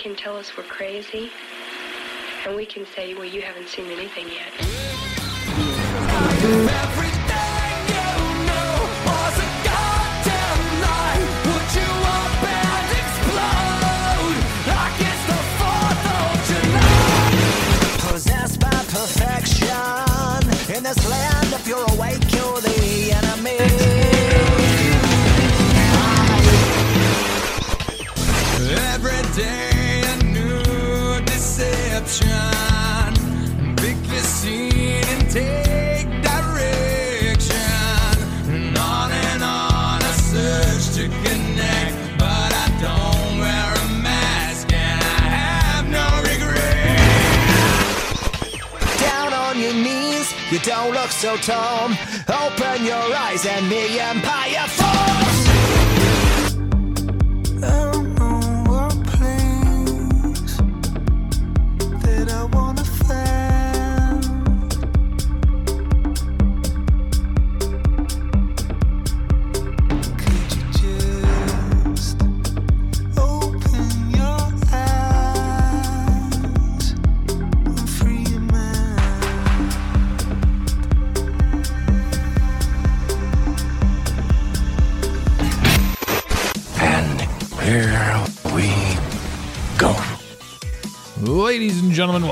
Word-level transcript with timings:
Can 0.00 0.16
tell 0.16 0.34
us 0.34 0.56
we're 0.56 0.62
crazy 0.62 1.30
and 2.46 2.56
we 2.56 2.64
can 2.64 2.86
say 2.86 3.12
well 3.12 3.26
you 3.26 3.42
haven't 3.42 3.68
seen 3.68 3.84
anything 3.90 4.26
yet 4.28 4.50
in 20.76 20.82
this 20.82 21.10
land. 21.10 21.40
Awake, 21.70 22.32
you're 22.32 22.60
the 22.60 23.12
enemy. 23.12 23.58
Every 28.92 29.22
day 29.36 29.69
deception. 32.10 33.76
Pick 33.76 33.96
your 34.10 34.22
scene 34.22 35.04
and 35.08 35.30
take 35.30 36.08
direction. 36.22 37.56
And 38.48 38.76
on 38.78 39.12
and 39.12 39.42
on 39.42 40.02
I 40.02 40.12
search 40.12 40.96
to 40.96 41.08
connect, 41.08 41.94
but 42.18 42.52
I 42.52 42.68
don't 42.80 43.38
wear 43.38 43.74
a 43.74 44.02
mask 44.02 44.72
and 44.72 45.00
I 45.00 45.20
have 45.38 45.88
no 45.88 46.06
regret. 46.30 46.98
Down 49.00 49.32
on 49.32 49.58
your 49.58 49.74
knees, 49.74 50.32
you 50.50 50.58
don't 50.60 50.92
look 50.92 51.10
so 51.10 51.36
tall. 51.36 51.90
Open 52.28 52.84
your 52.84 53.14
eyes 53.14 53.46
and 53.46 53.70
the 53.70 54.00
empire 54.00 54.68
falls. 54.68 55.19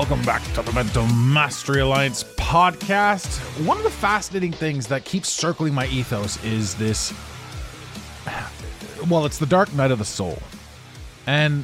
Welcome 0.09 0.25
back 0.25 0.43
to 0.55 0.63
the 0.63 0.71
Mental 0.71 1.05
Mastery 1.05 1.81
Alliance 1.81 2.23
podcast. 2.23 3.37
One 3.63 3.77
of 3.77 3.83
the 3.83 3.91
fascinating 3.91 4.51
things 4.51 4.87
that 4.87 5.05
keeps 5.05 5.29
circling 5.29 5.71
my 5.71 5.85
ethos 5.85 6.43
is 6.43 6.73
this 6.73 7.13
well, 9.07 9.27
it's 9.27 9.37
the 9.37 9.45
dark 9.45 9.71
night 9.75 9.91
of 9.91 9.99
the 9.99 10.05
soul. 10.05 10.39
And 11.27 11.63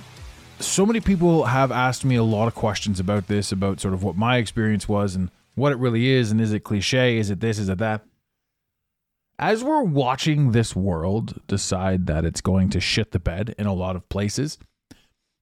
so 0.60 0.86
many 0.86 1.00
people 1.00 1.46
have 1.46 1.72
asked 1.72 2.06
me 2.06 2.18
a 2.18 2.24
lot 2.24 2.48
of 2.48 2.54
questions 2.54 3.00
about 3.00 3.26
this, 3.26 3.52
about 3.52 3.80
sort 3.80 3.96
of 3.96 4.04
what 4.04 4.16
my 4.16 4.38
experience 4.38 4.88
was 4.88 5.16
and 5.16 5.32
what 5.56 5.72
it 5.72 5.80
really 5.80 6.10
is, 6.10 6.30
and 6.30 6.40
is 6.40 6.54
it 6.54 6.60
cliche? 6.60 7.18
Is 7.18 7.32
it 7.32 7.40
this? 7.40 7.58
Is 7.58 7.68
it 7.68 7.80
that? 7.80 8.06
As 9.40 9.64
we're 9.64 9.82
watching 9.82 10.52
this 10.52 10.76
world 10.76 11.42
decide 11.48 12.06
that 12.06 12.26
it's 12.26 12.42
going 12.42 12.70
to 12.70 12.80
shit 12.80 13.10
the 13.10 13.18
bed 13.18 13.56
in 13.58 13.66
a 13.66 13.74
lot 13.74 13.96
of 13.96 14.08
places, 14.08 14.60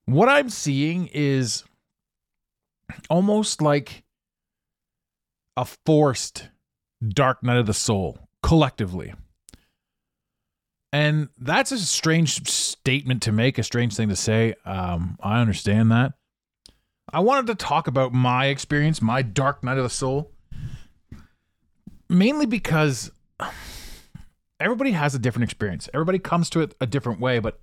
what 0.06 0.30
I'm 0.30 0.48
seeing 0.48 1.10
is 1.12 1.64
almost 3.08 3.62
like 3.62 4.04
a 5.56 5.64
forced 5.64 6.48
dark 7.06 7.42
night 7.42 7.58
of 7.58 7.66
the 7.66 7.74
soul 7.74 8.18
collectively. 8.42 9.14
And 10.92 11.28
that's 11.38 11.72
a 11.72 11.78
strange 11.78 12.48
statement 12.48 13.22
to 13.22 13.32
make, 13.32 13.58
a 13.58 13.64
strange 13.64 13.96
thing 13.96 14.08
to 14.10 14.16
say. 14.16 14.54
Um, 14.64 15.18
I 15.20 15.40
understand 15.40 15.90
that. 15.90 16.12
I 17.12 17.20
wanted 17.20 17.46
to 17.48 17.54
talk 17.56 17.88
about 17.88 18.12
my 18.12 18.46
experience, 18.46 19.02
my 19.02 19.22
dark 19.22 19.64
night 19.64 19.76
of 19.76 19.82
the 19.82 19.90
soul, 19.90 20.30
mainly 22.08 22.46
because 22.46 23.10
everybody 24.60 24.92
has 24.92 25.14
a 25.14 25.18
different 25.18 25.44
experience. 25.44 25.88
Everybody 25.92 26.18
comes 26.18 26.48
to 26.50 26.60
it 26.60 26.74
a 26.80 26.86
different 26.86 27.20
way, 27.20 27.40
but 27.40 27.60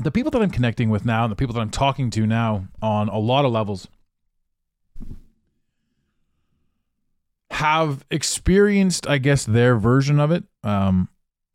the 0.00 0.10
people 0.10 0.30
that 0.30 0.42
I'm 0.42 0.50
connecting 0.50 0.90
with 0.90 1.04
now, 1.04 1.24
and 1.24 1.32
the 1.32 1.36
people 1.36 1.54
that 1.54 1.60
I'm 1.60 1.70
talking 1.70 2.10
to 2.10 2.26
now 2.26 2.68
on 2.82 3.08
a 3.08 3.18
lot 3.18 3.44
of 3.44 3.52
levels, 3.52 3.88
have 7.50 8.04
experienced, 8.10 9.08
I 9.08 9.18
guess, 9.18 9.44
their 9.44 9.76
version 9.76 10.20
of 10.20 10.30
it 10.30 10.44
um, 10.62 11.08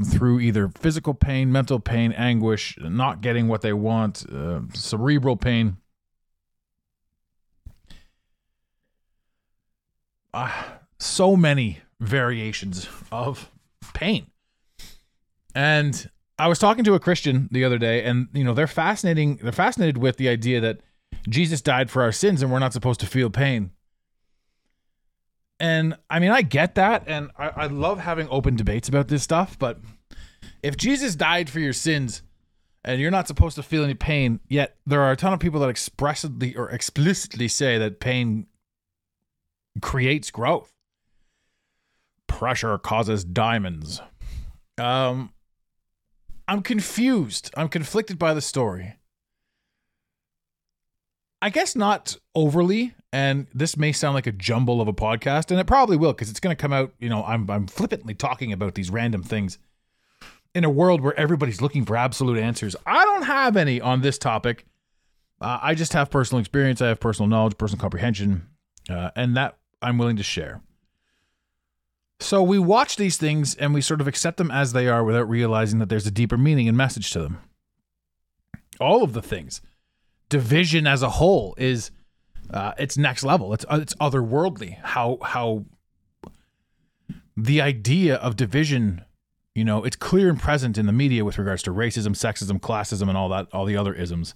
through 0.06 0.40
either 0.42 0.68
physical 0.68 1.14
pain, 1.14 1.52
mental 1.52 1.80
pain, 1.80 2.12
anguish, 2.12 2.78
not 2.82 3.22
getting 3.22 3.48
what 3.48 3.62
they 3.62 3.74
want, 3.74 4.26
uh, 4.30 4.62
cerebral 4.74 5.38
pain. 5.38 5.78
Uh, 10.34 10.52
so 11.00 11.38
many 11.38 11.80
variations 12.00 12.90
of 13.12 13.52
pain. 13.94 14.28
And 15.56 16.10
I 16.40 16.48
was 16.48 16.60
talking 16.60 16.84
to 16.86 16.96
a 16.96 17.00
Christian 17.00 17.48
the 17.52 17.64
other 17.64 17.78
day, 17.78 18.04
and 18.04 18.28
you 18.34 18.44
know 18.44 18.54
they're 18.54 18.68
fascinating. 18.68 19.38
They're 19.38 19.52
fascinated 19.52 19.98
with 19.98 20.18
the 20.18 20.30
idea 20.30 20.60
that 20.62 20.82
Jesus 21.30 21.62
died 21.62 21.92
for 21.92 22.02
our 22.02 22.12
sins, 22.12 22.42
and 22.42 22.52
we're 22.52 22.60
not 22.60 22.74
supposed 22.74 23.00
to 23.02 23.06
feel 23.06 23.30
pain. 23.30 23.72
And 25.60 25.96
I 26.10 26.20
mean, 26.20 26.32
I 26.32 26.42
get 26.42 26.76
that, 26.76 27.04
and 27.08 27.30
I, 27.38 27.50
I 27.50 27.66
love 27.68 28.00
having 28.00 28.28
open 28.30 28.56
debates 28.56 28.90
about 28.90 29.08
this 29.08 29.24
stuff. 29.24 29.58
But 29.58 29.80
if 30.62 30.76
Jesus 30.76 31.16
died 31.16 31.50
for 31.50 31.60
your 31.60 31.74
sins, 31.74 32.24
and 32.84 33.00
you're 33.00 33.12
not 33.12 33.28
supposed 33.28 33.56
to 33.56 33.64
feel 33.64 33.84
any 33.84 33.94
pain, 33.94 34.40
yet 34.50 34.76
there 34.86 35.02
are 35.02 35.12
a 35.12 35.16
ton 35.16 35.34
of 35.34 35.40
people 35.40 35.60
that 35.62 35.70
expressly 35.70 36.56
or 36.56 36.70
explicitly 36.70 37.48
say 37.48 37.78
that 37.78 38.00
pain 38.00 38.48
creates 39.82 40.32
growth. 40.32 40.74
Pressure 42.28 42.78
causes 42.78 43.24
diamonds. 43.24 44.02
Um, 44.78 45.32
I'm 46.48 46.62
confused. 46.62 47.52
I'm 47.56 47.70
conflicted 47.70 48.20
by 48.20 48.34
the 48.34 48.42
story. 48.42 48.96
I 51.42 51.50
guess 51.50 51.76
not 51.76 52.18
overly, 52.36 52.96
and 53.12 53.48
this 53.54 53.76
may 53.76 53.92
sound 53.92 54.16
like 54.16 54.28
a 54.28 54.32
jumble 54.32 54.80
of 54.80 54.88
a 54.88 54.94
podcast, 54.94 55.52
and 55.52 55.60
it 55.60 55.68
probably 55.68 55.98
will 55.98 56.14
because 56.14 56.30
it's 56.30 56.40
going 56.40 56.56
to 56.56 56.62
come 56.62 56.72
out. 56.72 56.94
You 57.00 57.10
know, 57.10 57.24
I'm 57.26 57.50
I'm 57.50 57.68
flippantly 57.68 58.14
talking 58.14 58.54
about 58.54 58.76
these 58.76 58.90
random 58.90 59.24
things 59.24 59.58
in 60.56 60.64
a 60.64 60.70
world 60.70 61.02
where 61.02 61.18
everybody's 61.20 61.62
looking 61.62 61.86
for 61.86 61.98
absolute 61.98 62.38
answers. 62.38 62.76
I 62.86 63.04
don't 63.04 63.24
have 63.24 63.58
any 63.58 63.82
on 63.82 64.02
this 64.02 64.18
topic. 64.18 64.66
Uh, 65.42 65.60
I 65.62 65.76
just 65.76 65.92
have 65.94 66.10
personal 66.10 66.40
experience. 66.40 66.82
I 66.82 66.88
have 66.88 67.02
personal 67.02 67.28
knowledge, 67.28 67.58
personal 67.58 67.82
comprehension, 67.82 68.48
uh, 68.90 69.12
and 69.16 69.36
that 69.36 69.58
I'm 69.82 69.98
willing 69.98 70.16
to 70.18 70.24
share. 70.24 70.62
So 72.20 72.42
we 72.42 72.58
watch 72.58 72.96
these 72.96 73.18
things 73.18 73.56
and 73.56 73.74
we 73.74 73.82
sort 73.82 74.02
of 74.02 74.08
accept 74.08 74.38
them 74.38 74.50
as 74.50 74.74
they 74.74 74.88
are 74.88 75.04
without 75.04 75.30
realizing 75.30 75.80
that 75.80 75.90
there's 75.90 76.08
a 76.08 76.12
deeper 76.12 76.38
meaning 76.38 76.68
and 76.68 76.78
message 76.78 77.12
to 77.12 77.20
them. 77.20 77.40
All 78.80 79.04
of 79.04 79.14
the 79.14 79.22
things, 79.22 79.62
division 80.30 80.88
as 80.88 81.02
a 81.02 81.10
whole 81.10 81.54
is 81.58 81.92
uh, 82.50 82.74
it's 82.78 82.98
next 82.98 83.24
level. 83.24 83.54
It's 83.54 83.66
uh, 83.70 83.80
it's 83.82 83.94
otherworldly. 83.96 84.82
How 84.82 85.18
how 85.22 85.66
the 87.36 87.62
idea 87.62 88.16
of 88.16 88.36
division, 88.36 89.04
you 89.56 89.66
know, 89.66 89.84
it's 89.84 89.96
clear 89.96 90.30
and 90.30 90.40
present 90.40 90.78
in 90.78 90.86
the 90.86 90.92
media 90.92 91.26
with 91.26 91.38
regards 91.38 91.64
to 91.64 91.72
racism, 91.72 92.10
sexism, 92.10 92.60
classism, 92.60 93.10
and 93.10 93.18
all 93.18 93.30
that, 93.30 93.48
all 93.54 93.66
the 93.66 93.78
other 93.78 93.94
isms. 93.94 94.36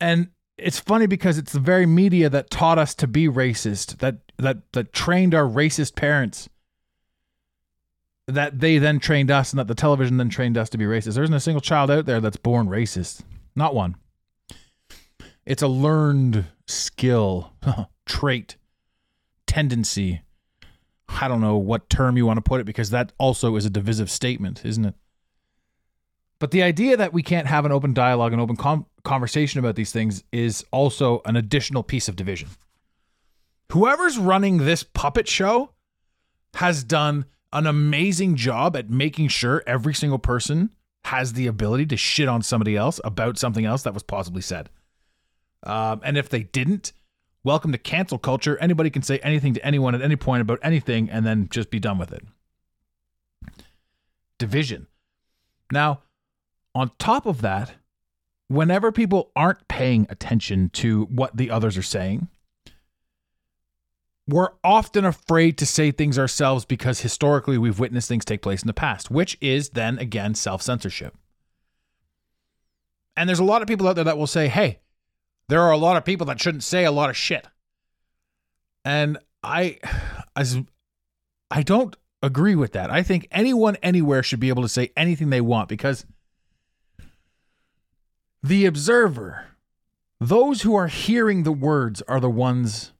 And 0.00 0.28
it's 0.58 0.78
funny 0.78 1.06
because 1.06 1.38
it's 1.38 1.52
the 1.52 1.60
very 1.60 1.86
media 1.86 2.28
that 2.30 2.50
taught 2.50 2.78
us 2.78 2.94
to 2.96 3.06
be 3.06 3.28
racist, 3.28 3.98
that 3.98 4.25
that 4.38 4.58
that 4.72 4.92
trained 4.92 5.34
our 5.34 5.44
racist 5.44 5.94
parents, 5.94 6.48
that 8.26 8.60
they 8.60 8.78
then 8.78 8.98
trained 8.98 9.30
us, 9.30 9.52
and 9.52 9.58
that 9.58 9.68
the 9.68 9.74
television 9.74 10.16
then 10.16 10.28
trained 10.28 10.58
us 10.58 10.68
to 10.70 10.78
be 10.78 10.84
racist. 10.84 11.14
There 11.14 11.24
isn't 11.24 11.34
a 11.34 11.40
single 11.40 11.60
child 11.60 11.90
out 11.90 12.06
there 12.06 12.20
that's 12.20 12.36
born 12.36 12.68
racist. 12.68 13.22
Not 13.54 13.74
one. 13.74 13.96
It's 15.44 15.62
a 15.62 15.68
learned 15.68 16.46
skill, 16.66 17.52
trait, 18.06 18.56
tendency. 19.46 20.22
I 21.08 21.28
don't 21.28 21.40
know 21.40 21.56
what 21.56 21.88
term 21.88 22.16
you 22.16 22.26
want 22.26 22.38
to 22.38 22.42
put 22.42 22.60
it 22.60 22.64
because 22.64 22.90
that 22.90 23.12
also 23.16 23.54
is 23.56 23.64
a 23.64 23.70
divisive 23.70 24.10
statement, 24.10 24.64
isn't 24.64 24.84
it? 24.84 24.94
But 26.38 26.50
the 26.50 26.62
idea 26.62 26.96
that 26.96 27.12
we 27.12 27.22
can't 27.22 27.46
have 27.46 27.64
an 27.64 27.72
open 27.72 27.94
dialogue 27.94 28.32
and 28.32 28.40
open 28.42 28.56
com- 28.56 28.86
conversation 29.04 29.58
about 29.58 29.76
these 29.76 29.92
things 29.92 30.22
is 30.32 30.64
also 30.70 31.22
an 31.24 31.36
additional 31.36 31.82
piece 31.82 32.08
of 32.08 32.16
division. 32.16 32.48
Whoever's 33.72 34.18
running 34.18 34.58
this 34.58 34.82
puppet 34.82 35.28
show 35.28 35.72
has 36.54 36.84
done 36.84 37.26
an 37.52 37.66
amazing 37.66 38.36
job 38.36 38.76
at 38.76 38.90
making 38.90 39.28
sure 39.28 39.62
every 39.66 39.94
single 39.94 40.18
person 40.18 40.70
has 41.06 41.32
the 41.34 41.46
ability 41.46 41.86
to 41.86 41.96
shit 41.96 42.28
on 42.28 42.42
somebody 42.42 42.76
else 42.76 43.00
about 43.04 43.38
something 43.38 43.64
else 43.64 43.82
that 43.82 43.94
was 43.94 44.02
possibly 44.02 44.42
said. 44.42 44.68
Um, 45.62 46.00
and 46.04 46.16
if 46.16 46.28
they 46.28 46.44
didn't, 46.44 46.92
welcome 47.44 47.72
to 47.72 47.78
cancel 47.78 48.18
culture. 48.18 48.58
Anybody 48.58 48.90
can 48.90 49.02
say 49.02 49.18
anything 49.18 49.54
to 49.54 49.64
anyone 49.64 49.94
at 49.94 50.02
any 50.02 50.16
point 50.16 50.42
about 50.42 50.58
anything 50.62 51.10
and 51.10 51.24
then 51.24 51.48
just 51.50 51.70
be 51.70 51.80
done 51.80 51.98
with 51.98 52.12
it. 52.12 52.24
Division. 54.38 54.86
Now, 55.72 56.02
on 56.74 56.90
top 56.98 57.26
of 57.26 57.40
that, 57.40 57.74
whenever 58.48 58.92
people 58.92 59.30
aren't 59.34 59.66
paying 59.68 60.06
attention 60.10 60.70
to 60.70 61.04
what 61.04 61.36
the 61.36 61.50
others 61.50 61.76
are 61.76 61.82
saying, 61.82 62.28
we're 64.28 64.50
often 64.64 65.04
afraid 65.04 65.56
to 65.58 65.66
say 65.66 65.90
things 65.90 66.18
ourselves 66.18 66.64
because 66.64 67.00
historically 67.00 67.58
we've 67.58 67.78
witnessed 67.78 68.08
things 68.08 68.24
take 68.24 68.42
place 68.42 68.62
in 68.62 68.66
the 68.66 68.72
past, 68.72 69.10
which 69.10 69.38
is 69.40 69.70
then 69.70 69.98
again 69.98 70.34
self 70.34 70.62
censorship. 70.62 71.16
And 73.16 73.28
there's 73.28 73.38
a 73.38 73.44
lot 73.44 73.62
of 73.62 73.68
people 73.68 73.88
out 73.88 73.94
there 73.94 74.04
that 74.04 74.18
will 74.18 74.26
say, 74.26 74.48
hey, 74.48 74.80
there 75.48 75.62
are 75.62 75.70
a 75.70 75.78
lot 75.78 75.96
of 75.96 76.04
people 76.04 76.26
that 76.26 76.40
shouldn't 76.40 76.64
say 76.64 76.84
a 76.84 76.90
lot 76.90 77.08
of 77.08 77.16
shit. 77.16 77.46
And 78.84 79.18
I 79.42 79.78
as 80.34 80.58
I 81.50 81.62
don't 81.62 81.96
agree 82.22 82.56
with 82.56 82.72
that. 82.72 82.90
I 82.90 83.02
think 83.02 83.28
anyone 83.30 83.76
anywhere 83.76 84.22
should 84.22 84.40
be 84.40 84.48
able 84.48 84.62
to 84.62 84.68
say 84.68 84.92
anything 84.96 85.30
they 85.30 85.40
want 85.40 85.68
because 85.68 86.04
the 88.42 88.66
observer, 88.66 89.46
those 90.20 90.62
who 90.62 90.74
are 90.74 90.88
hearing 90.88 91.44
the 91.44 91.52
words 91.52 92.02
are 92.02 92.20
the 92.20 92.30
ones 92.30 92.92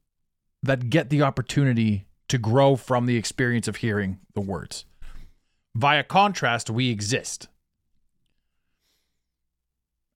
that 0.66 0.90
get 0.90 1.10
the 1.10 1.22
opportunity 1.22 2.06
to 2.28 2.38
grow 2.38 2.76
from 2.76 3.06
the 3.06 3.16
experience 3.16 3.68
of 3.68 3.76
hearing 3.76 4.18
the 4.34 4.40
words. 4.40 4.84
Via 5.74 6.02
contrast, 6.02 6.70
we 6.70 6.90
exist. 6.90 7.48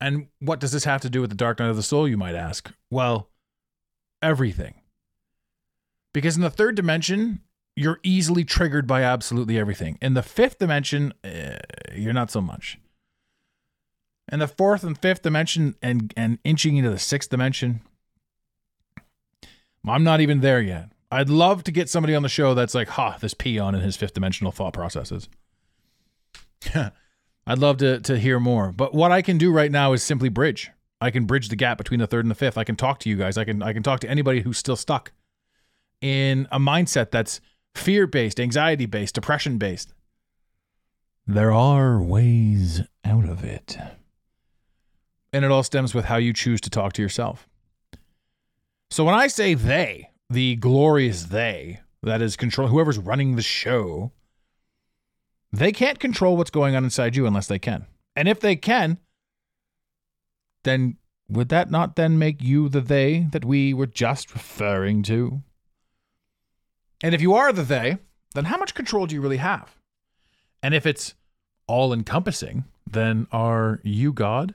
And 0.00 0.28
what 0.40 0.60
does 0.60 0.72
this 0.72 0.84
have 0.84 1.02
to 1.02 1.10
do 1.10 1.20
with 1.20 1.30
the 1.30 1.36
dark 1.36 1.58
night 1.58 1.68
of 1.68 1.76
the 1.76 1.82
soul, 1.82 2.08
you 2.08 2.16
might 2.16 2.34
ask? 2.34 2.72
Well, 2.90 3.28
everything. 4.22 4.74
Because 6.12 6.36
in 6.36 6.42
the 6.42 6.50
third 6.50 6.74
dimension, 6.74 7.40
you're 7.76 8.00
easily 8.02 8.44
triggered 8.44 8.86
by 8.86 9.02
absolutely 9.02 9.58
everything. 9.58 9.98
In 10.00 10.14
the 10.14 10.22
fifth 10.22 10.58
dimension, 10.58 11.12
eh, 11.22 11.58
you're 11.94 12.12
not 12.12 12.30
so 12.30 12.40
much. 12.40 12.78
In 14.32 14.38
the 14.38 14.48
fourth 14.48 14.82
and 14.82 14.96
fifth 14.96 15.22
dimension, 15.22 15.76
and, 15.82 16.14
and 16.16 16.38
inching 16.44 16.76
into 16.76 16.90
the 16.90 16.98
sixth 16.98 17.30
dimension, 17.30 17.82
I'm 19.86 20.04
not 20.04 20.20
even 20.20 20.40
there 20.40 20.60
yet. 20.60 20.90
I'd 21.10 21.28
love 21.28 21.64
to 21.64 21.72
get 21.72 21.88
somebody 21.88 22.14
on 22.14 22.22
the 22.22 22.28
show 22.28 22.54
that's 22.54 22.74
like, 22.74 22.88
ha, 22.88 23.16
this 23.20 23.34
peon 23.34 23.74
in 23.74 23.80
his 23.80 23.96
fifth 23.96 24.14
dimensional 24.14 24.52
thought 24.52 24.72
processes. 24.72 25.28
I'd 27.46 27.58
love 27.58 27.78
to 27.78 28.00
to 28.00 28.18
hear 28.18 28.38
more. 28.38 28.70
But 28.72 28.94
what 28.94 29.10
I 29.10 29.22
can 29.22 29.38
do 29.38 29.50
right 29.50 29.72
now 29.72 29.92
is 29.92 30.02
simply 30.02 30.28
bridge. 30.28 30.70
I 31.00 31.10
can 31.10 31.24
bridge 31.24 31.48
the 31.48 31.56
gap 31.56 31.78
between 31.78 31.98
the 31.98 32.06
third 32.06 32.24
and 32.24 32.30
the 32.30 32.36
fifth. 32.36 32.58
I 32.58 32.64
can 32.64 32.76
talk 32.76 32.98
to 33.00 33.08
you 33.08 33.16
guys. 33.16 33.38
I 33.38 33.44
can 33.44 33.62
I 33.62 33.72
can 33.72 33.82
talk 33.82 34.00
to 34.00 34.10
anybody 34.10 34.42
who's 34.42 34.58
still 34.58 34.76
stuck 34.76 35.12
in 36.00 36.46
a 36.52 36.58
mindset 36.58 37.10
that's 37.10 37.40
fear 37.74 38.06
based, 38.06 38.38
anxiety 38.38 38.86
based, 38.86 39.14
depression 39.14 39.58
based. 39.58 39.94
There 41.26 41.52
are 41.52 42.00
ways 42.02 42.82
out 43.04 43.28
of 43.28 43.44
it. 43.44 43.78
And 45.32 45.44
it 45.44 45.50
all 45.50 45.62
stems 45.62 45.94
with 45.94 46.06
how 46.06 46.16
you 46.16 46.32
choose 46.32 46.60
to 46.62 46.70
talk 46.70 46.92
to 46.94 47.02
yourself. 47.02 47.48
So 48.90 49.04
when 49.04 49.14
I 49.14 49.28
say 49.28 49.54
they, 49.54 50.10
the 50.28 50.56
glorious 50.56 51.24
they, 51.24 51.80
that 52.02 52.20
is 52.20 52.36
control 52.36 52.68
whoever's 52.68 52.98
running 52.98 53.36
the 53.36 53.42
show, 53.42 54.10
they 55.52 55.70
can't 55.70 56.00
control 56.00 56.36
what's 56.36 56.50
going 56.50 56.74
on 56.74 56.84
inside 56.84 57.14
you 57.14 57.26
unless 57.26 57.46
they 57.46 57.58
can. 57.58 57.86
And 58.16 58.28
if 58.28 58.40
they 58.40 58.56
can, 58.56 58.98
then 60.64 60.96
would 61.28 61.48
that 61.50 61.70
not 61.70 61.94
then 61.94 62.18
make 62.18 62.42
you 62.42 62.68
the 62.68 62.80
they 62.80 63.28
that 63.30 63.44
we 63.44 63.72
were 63.72 63.86
just 63.86 64.34
referring 64.34 65.02
to? 65.04 65.42
And 67.02 67.14
if 67.14 67.20
you 67.20 67.34
are 67.34 67.52
the 67.52 67.62
they, 67.62 67.98
then 68.34 68.46
how 68.46 68.58
much 68.58 68.74
control 68.74 69.06
do 69.06 69.14
you 69.14 69.20
really 69.20 69.36
have? 69.36 69.76
And 70.62 70.74
if 70.74 70.84
it's 70.84 71.14
all 71.66 71.92
encompassing, 71.92 72.64
then 72.90 73.28
are 73.30 73.80
you 73.84 74.12
God? 74.12 74.54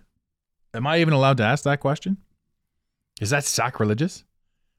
Am 0.74 0.86
I 0.86 1.00
even 1.00 1.14
allowed 1.14 1.38
to 1.38 1.44
ask 1.44 1.64
that 1.64 1.80
question? 1.80 2.18
Is 3.22 3.30
that 3.30 3.46
sacrilegious? 3.46 4.25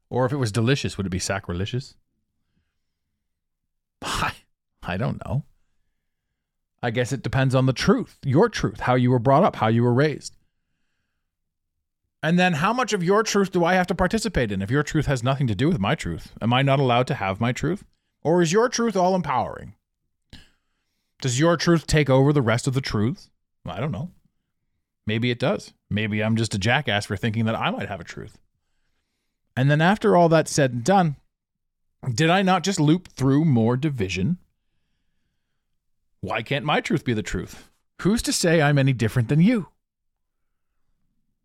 Or 0.09 0.25
if 0.25 0.33
it 0.33 0.37
was 0.37 0.53
delicious, 0.53 0.97
would 0.97 1.07
it 1.07 1.11
be 1.11 1.19
sacrilegious? 1.19 1.95
I, 4.03 4.33
I 4.83 4.97
don't 4.97 5.25
know. 5.27 5.45
I 6.83 6.91
guess 6.91 7.13
it 7.13 7.23
depends 7.23 7.55
on 7.55 7.67
the 7.67 7.73
truth, 7.73 8.19
your 8.25 8.49
truth, 8.49 8.81
how 8.81 8.95
you 8.95 9.11
were 9.11 9.19
brought 9.19 9.43
up, 9.43 9.57
how 9.57 9.69
you 9.69 9.83
were 9.83 9.95
raised. 9.95 10.37
And 12.23 12.39
then 12.39 12.55
how 12.55 12.73
much 12.73 12.93
of 12.93 13.03
your 13.03 13.23
truth 13.23 13.53
do 13.53 13.65
I 13.65 13.75
have 13.75 13.87
to 13.89 13.95
participate 13.95 14.53
in? 14.53 14.63
If 14.63 14.71
your 14.71 14.83
truth 14.83 15.07
has 15.07 15.23
nothing 15.23 15.47
to 15.47 15.55
do 15.55 15.69
with 15.69 15.79
my 15.79 15.95
truth, 15.95 16.33
am 16.41 16.53
I 16.53 16.63
not 16.63 16.79
allowed 16.81 17.07
to 17.09 17.15
have 17.15 17.41
my 17.41 17.53
truth? 17.53 17.85
Or 18.23 18.43
is 18.43 18.53
your 18.53 18.69
truth 18.69 18.97
all 18.97 19.15
empowering? 19.15 19.75
Does 21.21 21.41
your 21.41 21.57
truth 21.57 21.87
take 21.87 22.11
over 22.11 22.33
the 22.33 22.43
rest 22.43 22.67
of 22.67 22.75
the 22.75 22.81
truth? 22.81 23.31
I 23.65 23.81
don't 23.81 23.93
know. 23.93 24.11
Maybe 25.07 25.31
it 25.31 25.39
does. 25.39 25.73
Maybe 25.89 26.23
I'm 26.23 26.37
just 26.37 26.55
a 26.55 26.59
jackass 26.59 27.07
for 27.07 27.17
thinking 27.17 27.45
that 27.45 27.55
I 27.55 27.71
might 27.71 27.89
have 27.89 28.01
a 28.01 28.05
truth. 28.05 28.39
And 29.57 29.71
then 29.71 29.81
after 29.81 30.17
all 30.17 30.29
that's 30.29 30.53
said 30.53 30.73
and 30.73 30.85
done, 30.85 31.17
did 32.13 32.31
I 32.31 32.43
not 32.43 32.63
just 32.63 32.79
loop 32.79 33.09
through 33.09 33.45
more 33.45 33.77
division? 33.77 34.39
Why 36.21 36.43
can't 36.43 36.65
my 36.65 36.81
truth 36.81 37.05
be 37.05 37.15
the 37.15 37.23
truth? 37.23 37.71
Who's 38.03 38.23
to 38.23 38.33
say 38.33 38.61
I'm 38.61 38.79
any 38.79 38.93
different 38.93 39.29
than 39.29 39.41
you? 39.41 39.69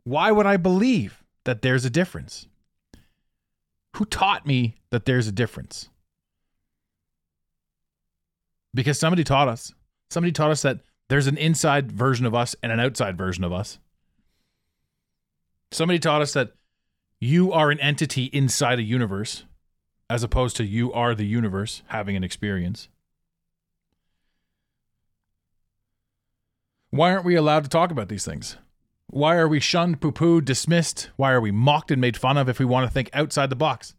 Why 0.03 0.31
would 0.31 0.45
I 0.45 0.57
believe 0.57 1.23
that 1.45 1.61
there's 1.61 1.85
a 1.85 1.89
difference? 1.89 2.47
Who 3.95 4.05
taught 4.05 4.45
me 4.45 4.75
that 4.89 5.05
there's 5.05 5.27
a 5.27 5.31
difference? 5.31 5.89
Because 8.73 8.99
somebody 8.99 9.23
taught 9.23 9.47
us. 9.47 9.73
Somebody 10.09 10.31
taught 10.31 10.51
us 10.51 10.61
that 10.63 10.79
there's 11.09 11.27
an 11.27 11.37
inside 11.37 11.91
version 11.91 12.25
of 12.25 12.33
us 12.33 12.55
and 12.63 12.71
an 12.71 12.79
outside 12.79 13.17
version 13.17 13.43
of 13.43 13.53
us. 13.53 13.79
Somebody 15.71 15.99
taught 15.99 16.21
us 16.21 16.33
that 16.33 16.53
you 17.23 17.53
are 17.53 17.69
an 17.69 17.79
entity 17.79 18.25
inside 18.33 18.79
a 18.79 18.83
universe 18.83 19.43
as 20.09 20.23
opposed 20.23 20.57
to 20.57 20.65
you 20.65 20.91
are 20.91 21.13
the 21.13 21.25
universe 21.25 21.83
having 21.87 22.15
an 22.15 22.23
experience. 22.23 22.89
Why 26.89 27.11
aren't 27.11 27.23
we 27.23 27.35
allowed 27.35 27.63
to 27.63 27.69
talk 27.69 27.91
about 27.91 28.09
these 28.09 28.25
things? 28.25 28.57
Why 29.05 29.35
are 29.35 29.47
we 29.47 29.59
shunned, 29.59 30.01
poo 30.01 30.11
pooed, 30.11 30.45
dismissed? 30.45 31.11
Why 31.15 31.31
are 31.31 31.39
we 31.39 31.51
mocked 31.51 31.91
and 31.91 32.01
made 32.01 32.17
fun 32.17 32.37
of 32.37 32.49
if 32.49 32.57
we 32.57 32.65
want 32.65 32.87
to 32.87 32.93
think 32.93 33.11
outside 33.13 33.51
the 33.51 33.55
box? 33.55 33.93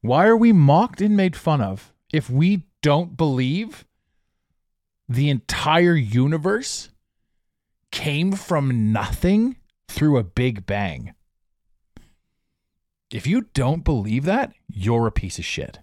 Why 0.00 0.26
are 0.26 0.36
we 0.36 0.52
mocked 0.52 1.02
and 1.02 1.16
made 1.16 1.36
fun 1.36 1.60
of 1.60 1.92
if 2.10 2.30
we 2.30 2.64
don't 2.80 3.18
believe 3.18 3.84
the 5.08 5.28
entire 5.28 5.94
universe 5.94 6.88
came 7.90 8.32
from 8.32 8.92
nothing 8.92 9.56
through 9.88 10.16
a 10.16 10.24
big 10.24 10.64
bang? 10.64 11.14
If 13.14 13.28
you 13.28 13.42
don't 13.54 13.84
believe 13.84 14.24
that, 14.24 14.54
you're 14.68 15.06
a 15.06 15.12
piece 15.12 15.38
of 15.38 15.44
shit. 15.44 15.78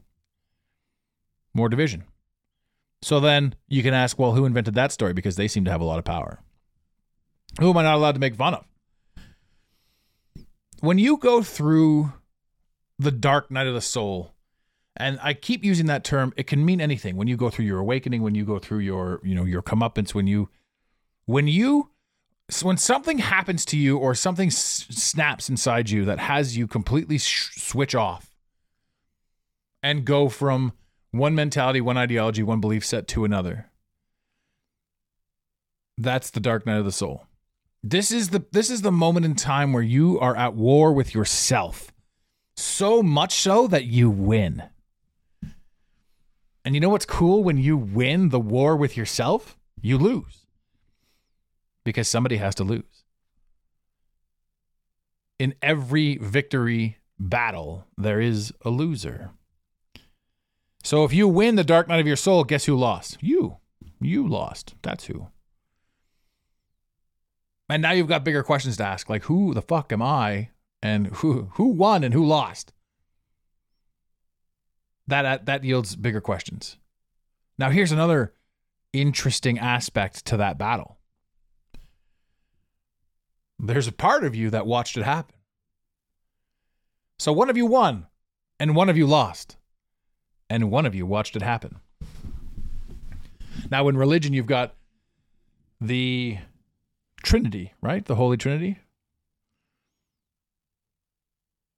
More 1.54 1.70
division. 1.70 2.04
So 3.02 3.22
then 3.22 3.56
you 3.70 3.82
can 3.82 3.94
ask, 3.94 4.20
well, 4.20 4.34
who 4.34 4.44
invented 4.44 4.76
that 4.76 4.92
story? 4.92 5.14
Because 5.14 5.38
they 5.38 5.48
seem 5.48 5.64
to 5.64 5.72
have 5.72 5.80
a 5.80 5.86
lot 5.86 5.98
of 5.98 6.04
power. 6.04 6.42
Who 7.62 7.70
am 7.70 7.78
I 7.78 7.84
not 7.84 7.96
allowed 7.96 8.16
to 8.16 8.20
make 8.20 8.36
fun 8.36 8.56
of? 8.56 8.66
When 10.82 10.98
you 10.98 11.16
go 11.16 11.42
through 11.42 12.12
the 13.00 13.12
dark 13.12 13.50
night 13.50 13.68
of 13.68 13.76
the 13.76 13.82
soul, 13.82 14.34
and 14.98 15.18
I 15.24 15.34
keep 15.34 15.64
using 15.64 15.86
that 15.86 16.04
term, 16.04 16.34
it 16.36 16.48
can 16.48 16.66
mean 16.66 16.82
anything. 16.82 17.16
When 17.16 17.30
you 17.30 17.38
go 17.38 17.50
through 17.50 17.64
your 17.64 17.80
awakening, 17.80 18.24
when 18.24 18.36
you 18.36 18.44
go 18.44 18.60
through 18.60 18.80
your, 18.80 19.22
you 19.24 19.36
know, 19.36 19.46
your 19.46 19.62
comeuppance, 19.62 20.14
when 20.14 20.28
you, 20.28 20.50
when 21.28 21.48
you, 21.48 21.91
when 22.62 22.78
something 22.78 23.20
happens 23.20 23.64
to 23.66 23.78
you 23.78 23.98
or 23.98 24.14
something 24.14 24.48
s- 24.48 24.86
snaps 24.90 25.50
inside 25.50 25.90
you 25.90 26.06
that 26.06 26.20
has 26.20 26.58
you 26.58 26.68
completely 26.68 27.18
sh- 27.18 27.52
switch 27.56 27.96
off 27.96 28.36
and 29.82 30.06
go 30.06 30.30
from 30.30 30.74
one 31.12 31.36
mentality, 31.36 31.82
one 31.82 31.98
ideology, 31.98 32.44
one 32.44 32.62
belief 32.62 32.86
set 32.86 33.08
to 33.10 33.26
another. 33.26 33.70
That's 35.98 36.30
the 36.30 36.40
dark 36.40 36.66
night 36.66 36.78
of 36.78 36.86
the 36.86 36.92
soul. 36.92 37.28
This 37.84 38.12
is 38.12 38.30
the 38.30 38.46
this 38.52 38.70
is 38.70 38.82
the 38.82 38.92
moment 38.92 39.26
in 39.26 39.36
time 39.36 39.74
where 39.74 39.84
you 39.84 40.20
are 40.20 40.36
at 40.36 40.54
war 40.54 40.94
with 40.94 41.14
yourself. 41.16 41.92
So 42.56 43.02
much 43.02 43.34
so 43.34 43.68
that 43.68 43.86
you 43.86 44.10
win. 44.10 44.64
And 46.64 46.76
you 46.76 46.82
know 46.82 46.90
what's 46.90 47.06
cool 47.06 47.44
when 47.44 47.58
you 47.58 47.76
win 47.76 48.30
the 48.30 48.40
war 48.40 48.76
with 48.76 48.96
yourself? 48.96 49.58
You 49.82 49.98
lose. 49.98 50.41
Because 51.84 52.08
somebody 52.08 52.38
has 52.38 52.56
to 52.56 52.64
lose. 52.64 53.04
In 55.40 55.56
every 55.62 56.18
victory 56.18 56.98
battle, 57.20 57.86
there 57.98 58.22
is 58.22 58.54
a 58.64 58.70
loser. 58.70 59.32
So 60.84 61.04
if 61.04 61.14
you 61.14 61.28
win 61.28 61.56
the 61.56 61.64
dark 61.64 61.88
night 61.88 62.00
of 62.00 62.08
your 62.08 62.16
soul, 62.16 62.44
guess 62.44 62.66
who 62.66 62.76
lost? 62.76 63.18
You. 63.22 63.58
You 64.00 64.28
lost. 64.28 64.76
That's 64.82 65.06
who. 65.06 65.28
And 67.70 67.82
now 67.82 67.92
you've 67.92 68.08
got 68.08 68.24
bigger 68.26 68.44
questions 68.44 68.78
to 68.78 68.86
ask, 68.86 69.10
like 69.10 69.24
who 69.24 69.54
the 69.54 69.62
fuck 69.62 69.94
am 69.94 70.02
I, 70.02 70.50
and 70.82 71.08
who 71.08 71.50
who 71.54 71.68
won 71.68 72.04
and 72.04 72.14
who 72.14 72.26
lost. 72.26 72.74
That 75.08 75.46
that 75.46 75.64
yields 75.64 75.96
bigger 75.96 76.22
questions. 76.22 76.78
Now 77.58 77.70
here's 77.70 77.92
another 77.92 78.34
interesting 78.92 79.58
aspect 79.58 80.26
to 80.26 80.38
that 80.38 80.58
battle. 80.58 80.98
There's 83.63 83.88
a 83.88 83.91
part 83.91 84.24
of 84.24 84.34
you 84.34 84.50
that 84.50 84.65
watched 84.65 84.98
it 84.98 85.03
happen. 85.03 85.36
So 87.20 87.32
one 87.32 87.50
of 87.50 87.58
you 87.58 87.68
won, 87.68 88.08
and 88.60 88.75
one 88.75 88.89
of 88.89 88.98
you 88.98 89.06
lost, 89.06 89.56
and 90.50 90.72
one 90.72 90.88
of 90.88 90.96
you 90.96 91.06
watched 91.06 91.36
it 91.36 91.44
happen. 91.44 91.80
Now, 93.70 93.88
in 93.88 93.96
religion, 93.96 94.34
you've 94.34 94.48
got 94.48 94.74
the 95.80 96.39
Trinity, 97.22 97.74
right? 97.82 98.03
The 98.03 98.15
Holy 98.15 98.36
Trinity. 98.36 98.80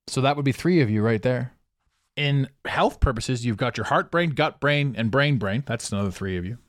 So 0.08 0.22
that 0.22 0.38
would 0.38 0.46
be 0.46 0.54
three 0.54 0.80
of 0.80 0.90
you 0.90 1.02
right 1.02 1.22
there. 1.22 1.52
In 2.16 2.48
health 2.66 3.02
purposes, 3.02 3.46
you've 3.46 3.58
got 3.58 3.76
your 3.76 3.88
heart 3.88 4.10
brain, 4.10 4.30
gut 4.30 4.62
brain, 4.62 4.96
and 4.98 5.12
brain 5.12 5.38
brain. 5.38 5.64
That's 5.66 5.92
another 5.92 6.12
three 6.12 6.38
of 6.38 6.46
you. 6.46 6.60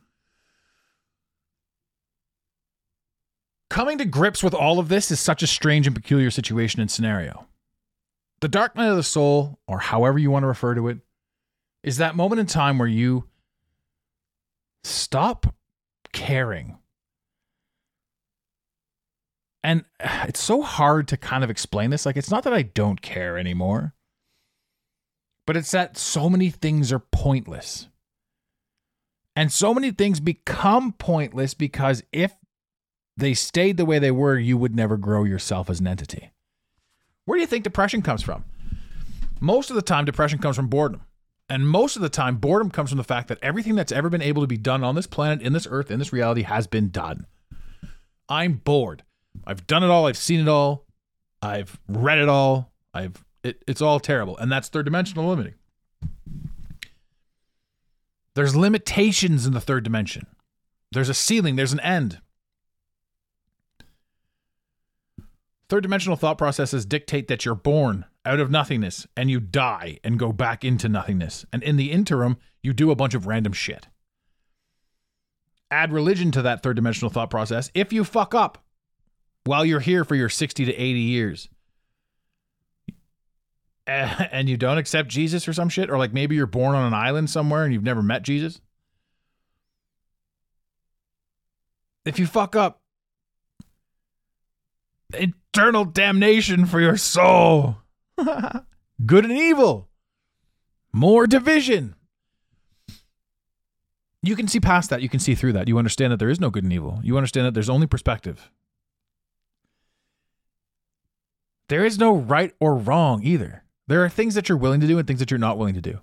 Coming 3.75 3.99
to 3.99 4.05
grips 4.05 4.41
with 4.41 4.55
all 4.55 4.79
of 4.79 4.89
this 4.89 5.11
is 5.11 5.19
such 5.19 5.43
a 5.43 5.49
strange 5.49 5.89
and 5.89 5.97
peculiar 5.97 6.31
situation 6.31 6.81
and 6.81 6.89
scenario. 6.89 7.49
The 8.39 8.47
dark 8.47 8.77
night 8.77 8.87
of 8.87 8.95
the 8.95 9.03
soul, 9.03 9.59
or 9.67 9.81
however 9.81 10.17
you 10.17 10.31
want 10.31 10.45
to 10.45 10.47
refer 10.47 10.77
to 10.77 10.87
it, 10.87 10.99
is 11.83 11.97
that 11.97 12.15
moment 12.15 12.39
in 12.39 12.47
time 12.47 12.79
where 12.79 12.87
you 12.87 13.25
stop 14.85 15.57
caring 16.13 16.79
and 19.65 19.85
it's 20.29 20.41
so 20.41 20.63
hard 20.63 21.09
to 21.09 21.17
kind 21.17 21.43
of 21.43 21.51
explain 21.51 21.91
this. 21.91 22.07
Like, 22.07 22.17
it's 22.17 22.31
not 22.31 22.45
that 22.45 22.55
I 22.55 22.63
don't 22.63 23.03
care 23.03 23.37
anymore, 23.37 23.93
but 25.49 25.57
it's 25.57 25.73
that 25.73 25.99
so 25.99 26.31
many 26.31 26.49
things 26.49 26.93
are 26.93 27.01
pointless. 27.01 27.89
And 29.35 29.53
so 29.53 29.75
many 29.75 29.91
things 29.91 30.21
become 30.21 30.93
pointless 30.93 31.55
because 31.55 32.05
if 32.13 32.37
they 33.17 33.35
stayed 33.35 33.77
the 33.77 33.85
way 33.85 33.99
they 33.99 34.11
were, 34.11 34.39
you 34.39 34.57
would 34.57 34.75
never 34.75 34.97
grow 34.97 35.25
yourself 35.25 35.71
as 35.71 35.81
an 35.81 35.87
entity. 35.87 36.31
Where 37.25 37.37
do 37.37 37.41
you 37.41 37.47
think 37.47 37.65
depression 37.65 38.03
comes 38.03 38.23
from? 38.23 38.45
Most 39.41 39.71
of 39.71 39.77
the 39.77 39.83
time, 39.83 40.05
depression 40.05 40.39
comes 40.39 40.57
from 40.57 40.69
boredom. 40.69 41.03
And 41.49 41.69
most 41.69 41.97
of 41.97 42.03
the 42.03 42.09
time, 42.09 42.37
boredom 42.37 42.71
comes 42.71 42.91
from 42.91 42.97
the 42.97 43.05
fact 43.05 43.29
that 43.29 43.39
everything 43.43 43.75
that's 43.75 43.93
ever 43.93 44.09
been 44.09 44.23
able 44.23 44.43
to 44.43 44.49
be 44.49 44.57
done 44.57 44.83
on 44.83 44.95
this 44.95 45.07
planet, 45.07 45.43
in 45.43 45.53
this 45.53 45.67
earth, 45.71 45.91
in 45.91 45.99
this 45.99 46.13
reality 46.13 46.43
has 46.43 46.67
been 46.67 46.89
done. 46.89 47.27
I'm 48.29 48.55
bored. 48.55 49.05
I've 49.47 49.67
done 49.67 49.83
it 49.83 49.91
all. 49.91 50.07
I've 50.07 50.17
seen 50.17 50.41
it 50.41 50.49
all. 50.49 50.87
I've 51.43 51.79
read 51.89 52.19
it 52.19 52.29
all. 52.29 52.73
I've 52.95 53.25
it, 53.43 53.63
it's 53.67 53.83
all 53.83 54.01
terrible, 54.01 54.39
and 54.39 54.51
that's 54.51 54.69
third 54.69 54.87
dimensional 54.87 55.29
limiting. 55.29 55.55
There's 58.35 58.57
limitations 58.57 59.47
in 59.47 59.53
the 59.53 59.61
third 59.61 59.85
dimension. 59.85 60.27
There's 60.91 61.11
a 61.11 61.15
ceiling. 61.15 61.57
There's 61.57 61.75
an 61.75 61.81
end. 61.81 62.21
Third 65.69 65.83
dimensional 65.83 66.17
thought 66.17 66.39
processes 66.39 66.85
dictate 66.85 67.29
that 67.29 67.45
you're 67.45 67.55
born 67.55 68.05
out 68.25 68.41
of 68.41 68.51
nothingness 68.51 69.07
and 69.17 69.31
you 69.31 69.41
die 69.41 69.99
and 70.05 70.19
go 70.19 70.33
back 70.33 70.65
into 70.65 70.89
nothingness. 70.89 71.47
And 71.53 71.63
in 71.63 71.77
the 71.77 71.91
interim, 71.91 72.37
you 72.63 72.73
do 72.73 72.91
a 72.91 72.97
bunch 72.97 73.15
of 73.15 73.27
random 73.27 73.53
shit. 73.53 73.89
Add 75.71 75.93
religion 75.93 76.31
to 76.33 76.43
that 76.43 76.63
third 76.63 76.77
dimensional 76.77 77.11
thought 77.11 77.31
process. 77.31 77.71
If 77.75 77.93
you 77.93 78.05
fuck 78.05 78.35
up, 78.35 78.59
while 79.45 79.65
you're 79.65 79.81
here 79.81 80.05
for 80.05 80.15
your 80.15 80.29
60 80.29 80.65
to 80.65 80.75
80 80.75 81.01
years 81.01 81.49
and 83.87 84.49
you 84.49 84.57
don't 84.57 84.79
accept 84.79 85.09
Jesus 85.09 85.47
or 85.47 85.53
some 85.53 85.69
shit, 85.69 85.91
or 85.91 85.99
like 85.99 86.13
maybe 86.13 86.35
you're 86.35 86.47
born 86.47 86.75
on 86.75 86.87
an 86.87 86.95
island 86.95 87.29
somewhere 87.31 87.65
and 87.65 87.73
you've 87.73 87.83
never 87.83 88.03
met 88.03 88.23
Jesus. 88.23 88.61
If 92.05 92.19
you 92.19 92.27
fuck 92.27 92.55
up, 92.55 92.81
eternal 95.15 95.85
damnation 95.85 96.67
for 96.67 96.81
your 96.81 96.97
soul. 96.97 97.79
Good 99.07 99.25
and 99.25 99.33
evil. 99.33 99.89
More 100.93 101.27
division. 101.27 101.95
You 104.23 104.37
can 104.37 104.49
see 104.49 104.61
past 104.61 104.91
that. 104.91 105.03
You 105.03 105.09
can 105.09 105.21
see 105.21 105.35
through 105.35 105.53
that. 105.53 105.69
You 105.69 105.77
understand 105.77 106.13
that 106.13 106.19
there 106.19 106.31
is 106.31 106.41
no 106.41 106.49
good 106.49 106.65
and 106.65 106.73
evil. 106.73 107.01
You 107.03 107.17
understand 107.19 107.47
that 107.47 107.53
there's 107.53 107.69
only 107.69 107.87
perspective. 107.87 108.51
There 111.69 111.85
is 111.85 111.99
no 111.99 112.15
right 112.17 112.55
or 112.61 112.75
wrong 112.77 113.23
either. 113.23 113.65
There 113.87 114.03
are 114.05 114.09
things 114.09 114.35
that 114.35 114.49
you're 114.49 114.57
willing 114.57 114.81
to 114.81 114.87
do 114.87 114.99
and 114.99 115.07
things 115.07 115.21
that 115.21 115.31
you're 115.31 115.39
not 115.39 115.59
willing 115.59 115.75
to 115.75 115.83
do. 115.83 116.01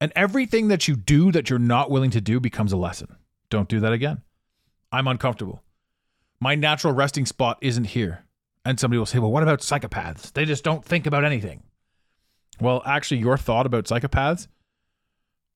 And 0.00 0.12
everything 0.14 0.68
that 0.68 0.86
you 0.86 0.94
do 0.94 1.32
that 1.32 1.50
you're 1.50 1.58
not 1.58 1.90
willing 1.90 2.10
to 2.10 2.20
do 2.20 2.38
becomes 2.38 2.72
a 2.72 2.76
lesson. 2.76 3.16
Don't 3.50 3.68
do 3.68 3.80
that 3.80 3.92
again. 3.92 4.22
I'm 4.92 5.08
uncomfortable. 5.08 5.62
My 6.40 6.54
natural 6.54 6.92
resting 6.92 7.26
spot 7.26 7.58
isn't 7.60 7.84
here. 7.84 8.24
And 8.64 8.78
somebody 8.78 8.98
will 8.98 9.06
say, 9.06 9.18
well, 9.18 9.32
what 9.32 9.42
about 9.42 9.60
psychopaths? 9.60 10.32
They 10.32 10.44
just 10.44 10.62
don't 10.62 10.84
think 10.84 11.06
about 11.06 11.24
anything. 11.24 11.62
Well, 12.60 12.82
actually, 12.84 13.20
your 13.20 13.36
thought 13.36 13.66
about 13.66 13.84
psychopaths 13.84 14.48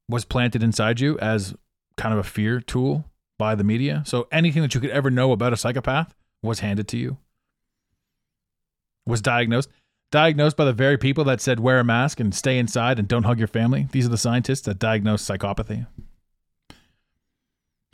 was 0.09 0.25
planted 0.25 0.63
inside 0.63 1.01
you 1.01 1.19
as 1.19 1.55
kind 1.97 2.13
of 2.13 2.19
a 2.19 2.29
fear 2.29 2.61
tool 2.61 3.05
by 3.39 3.55
the 3.55 3.65
media. 3.65 4.03
So 4.07 4.29
anything 4.33 4.63
that 4.63 4.75
you 4.75 4.81
could 4.81 4.91
ever 4.91 5.11
know 5.11 5.33
about 5.33 5.53
a 5.53 5.57
psychopath 5.57 6.15
was 6.43 6.61
handed 6.61 6.89
to 6.89 6.97
you 6.97 7.19
was 9.07 9.21
diagnosed. 9.21 9.69
Diagnosed 10.11 10.57
by 10.57 10.65
the 10.65 10.73
very 10.73 10.99
people 10.99 11.25
that 11.25 11.41
said 11.41 11.59
wear 11.59 11.81
a 11.81 11.85
mask 11.85 12.21
and 12.21 12.35
stay 12.35 12.59
inside 12.59 12.99
and 12.99 13.09
don't 13.09 13.25
hug 13.25 13.39
your 13.39 13.49
family. 13.49 13.89
These 13.93 14.07
are 14.07 14.11
the 14.11 14.19
scientists 14.19 14.61
that 14.63 14.79
diagnosed 14.79 15.29
psychopathy. 15.29 15.87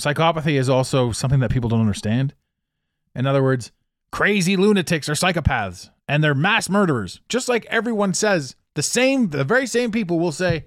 Psychopathy 0.00 0.54
is 0.59 0.68
also 0.68 1.12
something 1.12 1.40
that 1.40 1.50
people 1.50 1.68
don't 1.68 1.80
understand. 1.80 2.35
In 3.18 3.26
other 3.26 3.42
words, 3.42 3.72
crazy 4.12 4.56
lunatics 4.56 5.08
or 5.08 5.14
psychopaths 5.14 5.90
and 6.06 6.22
they're 6.22 6.37
mass 6.37 6.70
murderers. 6.70 7.20
Just 7.28 7.48
like 7.48 7.66
everyone 7.66 8.14
says, 8.14 8.54
the 8.75 8.82
same 8.82 9.30
the 9.30 9.42
very 9.42 9.66
same 9.66 9.90
people 9.90 10.20
will 10.20 10.30
say 10.30 10.66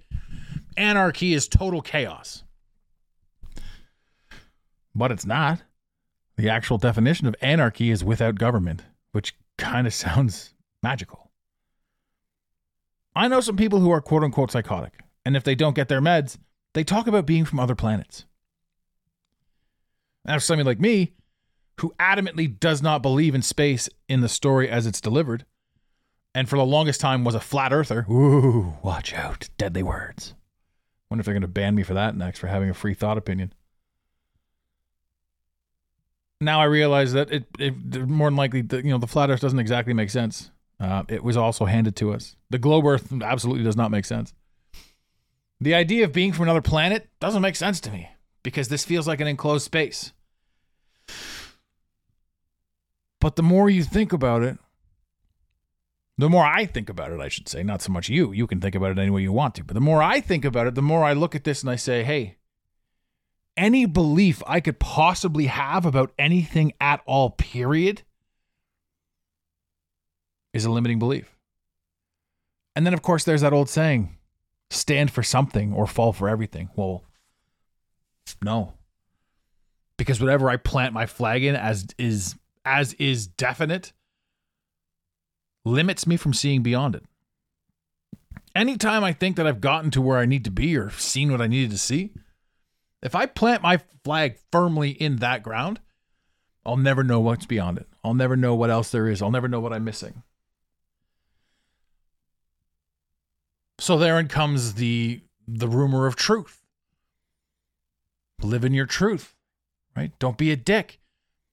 anarchy 0.75 1.33
is 1.33 1.47
total 1.47 1.81
chaos. 1.81 2.43
But 4.93 5.13
it's 5.13 5.25
not. 5.25 5.63
The 6.35 6.49
actual 6.49 6.77
definition 6.77 7.25
of 7.25 7.35
anarchy 7.39 7.89
is 7.89 8.03
without 8.03 8.35
government, 8.35 8.83
which 9.13 9.33
kind 9.57 9.87
of 9.87 9.93
sounds 10.05 10.53
magical. 10.83 11.31
I 13.15 13.29
know 13.29 13.39
some 13.39 13.55
people 13.55 13.79
who 13.79 13.91
are 13.91 14.01
quote 14.01 14.23
unquote 14.23 14.51
psychotic, 14.51 14.99
and 15.23 15.37
if 15.37 15.45
they 15.45 15.55
don't 15.55 15.75
get 15.75 15.87
their 15.87 16.01
meds, 16.01 16.37
they 16.73 16.83
talk 16.83 17.07
about 17.07 17.25
being 17.25 17.45
from 17.45 17.61
other 17.61 17.75
planets. 17.75 18.25
Now, 20.25 20.35
for 20.35 20.41
somebody 20.41 20.65
like 20.67 20.79
me, 20.81 21.13
who 21.79 21.93
adamantly 21.99 22.59
does 22.59 22.81
not 22.81 23.01
believe 23.01 23.33
in 23.33 23.41
space 23.41 23.89
in 24.07 24.21
the 24.21 24.29
story 24.29 24.69
as 24.69 24.85
it's 24.85 25.01
delivered, 25.01 25.45
and 26.35 26.47
for 26.47 26.57
the 26.57 26.65
longest 26.65 27.01
time 27.01 27.23
was 27.23 27.35
a 27.35 27.39
flat 27.39 27.73
earther, 27.73 28.05
ooh, 28.09 28.73
watch 28.83 29.13
out, 29.13 29.49
deadly 29.57 29.83
words. 29.83 30.35
Wonder 31.09 31.21
if 31.21 31.25
they're 31.25 31.33
going 31.33 31.41
to 31.41 31.47
ban 31.47 31.75
me 31.75 31.83
for 31.83 31.93
that 31.93 32.15
next 32.15 32.39
for 32.39 32.47
having 32.47 32.69
a 32.69 32.73
free 32.73 32.93
thought 32.93 33.17
opinion 33.17 33.53
now 36.41 36.59
I 36.59 36.65
realize 36.65 37.13
that 37.13 37.31
it, 37.31 37.45
it 37.59 38.07
more 38.07 38.27
than 38.27 38.35
likely 38.35 38.61
the, 38.61 38.77
you 38.77 38.89
know 38.89 38.97
the 38.97 39.07
flat 39.07 39.29
Earth 39.29 39.39
doesn't 39.39 39.59
exactly 39.59 39.93
make 39.93 40.09
sense. 40.09 40.51
Uh, 40.79 41.03
it 41.07 41.23
was 41.23 41.37
also 41.37 41.65
handed 41.65 41.95
to 41.97 42.11
us. 42.11 42.35
The 42.49 42.57
globe 42.57 42.85
Earth 42.85 43.13
absolutely 43.21 43.63
does 43.63 43.77
not 43.77 43.91
make 43.91 44.05
sense. 44.05 44.33
The 45.61 45.75
idea 45.75 46.05
of 46.05 46.11
being 46.11 46.33
from 46.33 46.43
another 46.43 46.61
planet 46.61 47.07
doesn't 47.19 47.41
make 47.41 47.55
sense 47.55 47.79
to 47.81 47.91
me 47.91 48.09
because 48.41 48.67
this 48.67 48.83
feels 48.83 49.07
like 49.07 49.21
an 49.21 49.27
enclosed 49.27 49.63
space. 49.63 50.11
But 53.21 53.37
the 53.37 53.43
more 53.43 53.69
you 53.69 53.83
think 53.83 54.11
about 54.11 54.41
it, 54.41 54.57
the 56.17 56.29
more 56.29 56.45
I 56.45 56.65
think 56.65 56.89
about 56.89 57.11
it, 57.11 57.21
I 57.21 57.29
should 57.29 57.47
say, 57.47 57.63
not 57.63 57.81
so 57.81 57.91
much 57.91 58.09
you. 58.09 58.33
You 58.33 58.47
can 58.47 58.59
think 58.59 58.75
about 58.75 58.91
it 58.91 58.97
any 58.97 59.11
way 59.11 59.21
you 59.21 59.31
want 59.31 59.55
to. 59.55 59.63
But 59.63 59.75
the 59.75 59.79
more 59.79 60.03
I 60.03 60.19
think 60.19 60.43
about 60.43 60.67
it, 60.67 60.75
the 60.75 60.81
more 60.81 61.05
I 61.05 61.13
look 61.13 61.35
at 61.35 61.43
this 61.43 61.61
and 61.61 61.69
I 61.69 61.77
say, 61.77 62.03
hey, 62.03 62.37
any 63.55 63.85
belief 63.85 64.41
I 64.47 64.59
could 64.59 64.79
possibly 64.79 65.45
have 65.45 65.85
about 65.85 66.13
anything 66.17 66.73
at 66.81 67.01
all, 67.05 67.29
period, 67.29 68.01
is 70.53 70.65
a 70.65 70.71
limiting 70.71 70.99
belief. 70.99 71.35
And 72.75 72.85
then, 72.85 72.93
of 72.93 73.01
course, 73.01 73.23
there's 73.23 73.41
that 73.41 73.53
old 73.53 73.69
saying 73.69 74.17
stand 74.71 75.11
for 75.11 75.21
something 75.21 75.73
or 75.73 75.85
fall 75.85 76.11
for 76.11 76.27
everything. 76.27 76.69
Well, 76.75 77.03
no. 78.41 78.73
Because 79.97 80.19
whatever 80.19 80.49
I 80.49 80.57
plant 80.57 80.93
my 80.93 81.05
flag 81.05 81.43
in 81.43 81.55
as 81.55 81.85
is 81.99 82.35
as 82.65 82.93
is 82.93 83.27
definite 83.27 83.93
limits 85.65 86.07
me 86.07 86.17
from 86.17 86.33
seeing 86.33 86.63
beyond 86.63 86.95
it. 86.95 87.03
Anytime 88.55 89.03
I 89.03 89.13
think 89.13 89.37
that 89.37 89.47
I've 89.47 89.61
gotten 89.61 89.91
to 89.91 90.01
where 90.01 90.17
I 90.17 90.25
need 90.25 90.43
to 90.45 90.51
be 90.51 90.75
or 90.75 90.89
seen 90.89 91.31
what 91.31 91.41
I 91.41 91.47
needed 91.47 91.71
to 91.71 91.77
see, 91.77 92.11
if 93.01 93.15
I 93.15 93.25
plant 93.25 93.63
my 93.63 93.79
flag 94.03 94.37
firmly 94.51 94.91
in 94.91 95.17
that 95.17 95.43
ground, 95.43 95.79
I'll 96.65 96.77
never 96.77 97.03
know 97.03 97.19
what's 97.19 97.45
beyond 97.45 97.77
it. 97.77 97.87
I'll 98.03 98.13
never 98.13 98.35
know 98.35 98.53
what 98.55 98.69
else 98.69 98.91
there 98.91 99.07
is. 99.07 99.21
I'll 99.21 99.31
never 99.31 99.47
know 99.47 99.59
what 99.59 99.73
I'm 99.73 99.83
missing. 99.83 100.23
So 103.79 103.97
therein 103.97 104.27
comes 104.27 104.75
the 104.75 105.21
the 105.47 105.67
rumor 105.67 106.05
of 106.05 106.15
truth. 106.15 106.61
Live 108.43 108.63
in 108.63 108.73
your 108.73 108.85
truth, 108.85 109.35
right? 109.95 110.11
Don't 110.19 110.37
be 110.37 110.51
a 110.51 110.55
dick. 110.55 111.00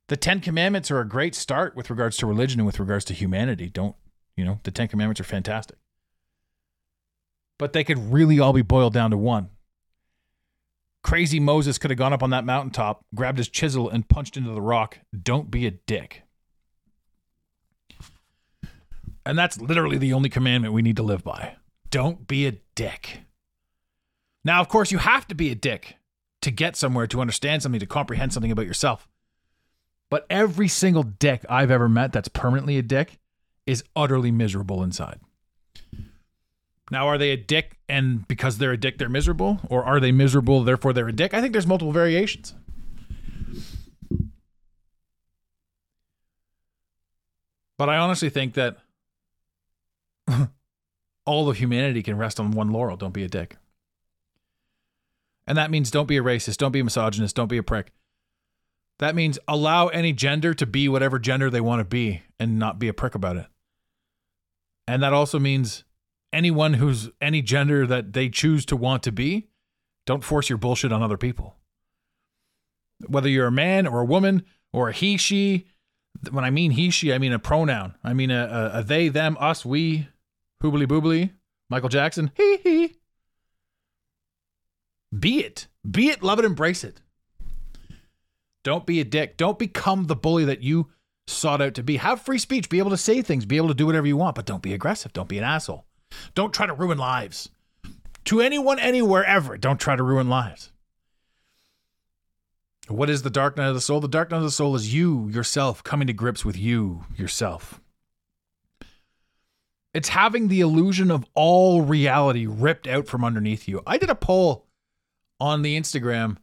The 0.09 0.17
10 0.17 0.41
commandments 0.41 0.91
are 0.91 1.01
a 1.01 1.09
great 1.09 1.35
start 1.35 1.77
with 1.77 1.91
regards 1.91 2.17
to 2.19 2.27
religion 2.27 2.61
and 2.61 2.67
with 2.67 2.81
regards 2.81 3.05
to 3.07 3.15
humanity. 3.15 3.69
Don't, 3.69 3.95
you 4.37 4.45
know, 4.45 4.59
the 4.65 4.71
10 4.71 4.89
commandments 4.89 5.21
are 5.21 5.25
fantastic. 5.25 5.77
But 7.59 7.75
they 7.75 7.85
could 7.85 8.13
really 8.13 8.41
all 8.41 8.53
be 8.53 8.63
boiled 8.63 8.95
down 8.95 9.11
to 9.11 9.19
one. 9.19 9.51
Crazy 11.03 11.39
Moses 11.39 11.79
could 11.79 11.91
have 11.91 11.99
gone 11.99 12.13
up 12.13 12.23
on 12.23 12.31
that 12.31 12.45
mountaintop, 12.45 13.05
grabbed 13.15 13.39
his 13.39 13.49
chisel, 13.49 13.89
and 13.89 14.09
punched 14.09 14.37
into 14.37 14.51
the 14.51 14.61
rock. 14.61 14.99
Don't 15.23 15.51
be 15.51 15.67
a 15.67 15.71
dick. 15.71 16.23
And 19.27 19.39
that's 19.39 19.61
literally 19.61 19.99
the 19.99 20.15
only 20.15 20.31
commandment 20.31 20.73
we 20.73 20.83
need 20.83 20.97
to 20.97 21.03
live 21.03 21.23
by. 21.23 21.57
Don't 21.91 22.27
be 22.27 22.47
a 22.47 22.61
dick. 22.75 23.21
Now, 24.43 24.61
of 24.61 24.69
course, 24.69 24.91
you 24.91 24.99
have 24.99 25.27
to 25.29 25.35
be 25.35 25.51
a 25.51 25.55
dick 25.55 25.97
to 26.41 26.51
get 26.51 26.77
somewhere, 26.77 27.07
to 27.09 27.21
understand 27.21 27.63
something, 27.63 27.81
to 27.81 27.87
comprehend 27.87 28.33
something 28.33 28.51
about 28.51 28.67
yourself. 28.67 29.07
But 30.11 30.27
every 30.31 30.69
single 30.69 31.03
dick 31.03 31.45
I've 31.49 31.71
ever 31.71 31.89
met 31.89 32.13
that's 32.13 32.29
permanently 32.29 32.79
a 32.79 32.83
dick 32.83 33.19
is 33.67 33.85
utterly 33.95 34.31
miserable 34.31 34.83
inside. 34.83 35.21
Now, 36.91 37.07
are 37.07 37.19
they 37.19 37.31
a 37.31 37.37
dick 37.37 37.77
and 37.89 38.27
because 38.27 38.57
they're 38.59 38.73
a 38.73 38.79
dick, 38.79 38.97
they're 38.97 39.11
miserable? 39.11 39.61
Or 39.69 39.85
are 39.85 40.01
they 40.01 40.13
miserable, 40.13 40.65
therefore 40.65 40.95
they're 40.95 41.09
a 41.09 41.13
dick? 41.13 41.35
I 41.35 41.41
think 41.43 41.53
there's 41.53 41.67
multiple 41.67 41.93
variations. 41.93 42.55
But 47.77 47.89
I 47.89 47.99
honestly 47.99 48.31
think 48.31 48.55
that 48.55 48.79
all 51.27 51.49
of 51.49 51.59
humanity 51.59 52.03
can 52.03 52.17
rest 52.17 52.41
on 52.41 52.51
one 52.51 52.71
laurel. 52.71 52.97
Don't 52.97 53.13
be 53.13 53.23
a 53.23 53.29
dick. 53.29 53.57
And 55.47 55.57
that 55.57 55.71
means 55.71 55.91
don't 55.91 56.09
be 56.09 56.17
a 56.17 56.23
racist, 56.23 56.57
don't 56.57 56.73
be 56.73 56.81
a 56.81 56.85
misogynist, 56.85 57.37
don't 57.37 57.49
be 57.49 57.57
a 57.57 57.63
prick. 57.63 57.93
That 58.99 59.15
means 59.15 59.39
allow 59.47 59.89
any 59.89 60.13
gender 60.13 60.55
to 60.55 60.67
be 60.67 60.89
whatever 60.89 61.19
gender 61.19 61.51
they 61.51 61.61
want 61.61 61.81
to 61.81 61.85
be 61.85 62.23
and 62.39 62.59
not 62.59 62.79
be 62.79 62.89
a 62.89 62.95
prick 62.95 63.15
about 63.15 63.37
it. 63.37 63.47
And 64.87 65.03
that 65.03 65.13
also 65.13 65.39
means 65.39 65.85
anyone 66.33 66.75
who's 66.75 67.11
any 67.21 67.43
gender 67.43 67.87
that 67.87 68.13
they 68.13 68.29
choose 68.29 68.65
to 68.67 68.77
want 68.77 69.03
to 69.05 69.13
be, 69.13 69.49
don't 70.07 70.25
force 70.25 70.49
your 70.49 70.59
bullshit 70.59 70.93
on 70.93 71.03
other 71.03 71.17
people. 71.17 71.57
Whether 73.07 73.29
you're 73.29 73.47
a 73.47 73.53
man 73.53 73.87
or 73.87 74.01
a 74.01 74.07
woman 74.07 74.45
or 74.73 74.89
a 74.89 74.93
he, 74.93 75.17
she, 75.17 75.67
when 76.31 76.45
I 76.45 76.51
mean 76.51 76.73
he, 76.73 76.91
she, 76.91 77.13
I 77.13 77.19
mean 77.19 77.33
a 77.33 77.39
pronoun. 77.39 77.95
I 78.03 78.15
mean 78.15 78.31
a, 78.31 78.73
a, 78.75 78.79
a 78.79 78.83
they, 78.83 79.09
them, 79.09 79.37
us, 79.39 79.65
we, 79.65 80.09
hoobly 80.63 80.87
boobly, 80.87 81.31
Michael 81.71 81.89
Jackson, 81.89 82.33
he, 82.35 82.57
he. 82.57 82.97
Be 85.17 85.45
it. 85.45 85.69
Be 85.89 86.09
it, 86.09 86.23
love 86.23 86.39
it, 86.39 86.45
embrace 86.45 86.83
it. 86.83 87.01
Don't 88.65 88.87
be 88.87 89.01
a 89.01 89.05
dick. 89.05 89.37
Don't 89.37 89.59
become 89.59 90.07
the 90.07 90.17
bully 90.17 90.45
that 90.45 90.63
you 90.63 90.91
sought 91.27 91.63
out 91.63 91.75
to 91.75 91.83
be. 91.83 91.97
Have 91.97 92.21
free 92.21 92.39
speech. 92.39 92.69
Be 92.69 92.79
able 92.79 92.91
to 92.91 92.97
say 92.97 93.23
things. 93.23 93.47
Be 93.47 93.57
able 93.57 93.69
to 93.69 93.75
do 93.75 93.87
whatever 93.87 94.07
you 94.07 94.17
want, 94.17 94.35
but 94.35 94.47
don't 94.47 94.63
be 94.63 94.75
aggressive. 94.75 95.13
Don't 95.13 95.29
be 95.29 95.39
an 95.39 95.45
asshole. 95.45 95.85
Don't 96.35 96.53
try 96.53 96.67
to 96.67 96.75
ruin 96.75 96.99
lives. 96.99 97.51
To 98.27 98.41
anyone, 98.41 98.79
anywhere, 98.79 99.25
ever, 99.25 99.57
don't 99.57 99.81
try 99.81 99.97
to 99.97 100.03
ruin 100.03 100.29
lives. 100.29 100.71
What 102.89 103.11
is 103.11 103.23
the 103.23 103.31
dark 103.31 103.57
night 103.57 103.69
of 103.69 103.75
the 103.75 103.81
soul? 103.81 104.01
The 104.01 104.09
dark 104.09 104.31
night 104.31 104.39
of 104.39 104.43
the 104.43 104.51
soul 104.51 104.75
is 104.75 104.93
you, 104.95 105.29
yourself, 105.29 105.83
coming 105.83 106.07
to 106.07 106.13
grips 106.13 106.45
with 106.45 106.57
you, 106.57 107.05
yourself. 107.17 107.81
It's 109.95 110.11
having 110.11 110.49
the 110.49 110.61
illusion 110.61 111.11
of 111.11 111.27
all 111.35 111.83
reality 111.83 112.47
ripped 112.47 112.87
out 112.87 113.07
from 113.07 113.25
underneath 113.25 113.69
you. 113.69 113.83
I 113.87 113.99
did 113.99 114.11
a 114.11 114.15
poll 114.15 114.67
on 115.41 115.63
the 115.63 115.79
Instagram 115.79 116.37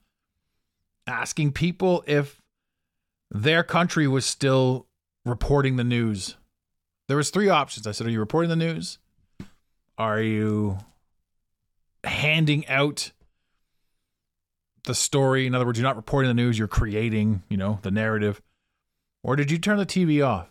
asking 1.07 1.51
people 1.51 2.03
if 2.07 2.41
their 3.31 3.63
country 3.63 4.07
was 4.07 4.25
still 4.25 4.87
reporting 5.25 5.75
the 5.75 5.83
news. 5.83 6.35
There 7.07 7.17
was 7.17 7.29
three 7.29 7.49
options. 7.49 7.85
I 7.85 7.91
said, 7.91 8.07
"Are 8.07 8.11
you 8.11 8.19
reporting 8.19 8.49
the 8.49 8.55
news? 8.55 8.97
Are 9.97 10.21
you 10.21 10.79
handing 12.03 12.67
out 12.67 13.11
the 14.83 14.95
story? 14.95 15.47
In 15.47 15.55
other 15.55 15.65
words, 15.65 15.79
you're 15.79 15.87
not 15.87 15.95
reporting 15.95 16.29
the 16.29 16.33
news, 16.33 16.57
you're 16.57 16.67
creating, 16.67 17.43
you 17.49 17.57
know, 17.57 17.79
the 17.81 17.91
narrative. 17.91 18.41
Or 19.23 19.35
did 19.35 19.49
you 19.49 19.57
turn 19.57 19.77
the 19.77 19.85
TV 19.85 20.21
off?" 20.21 20.49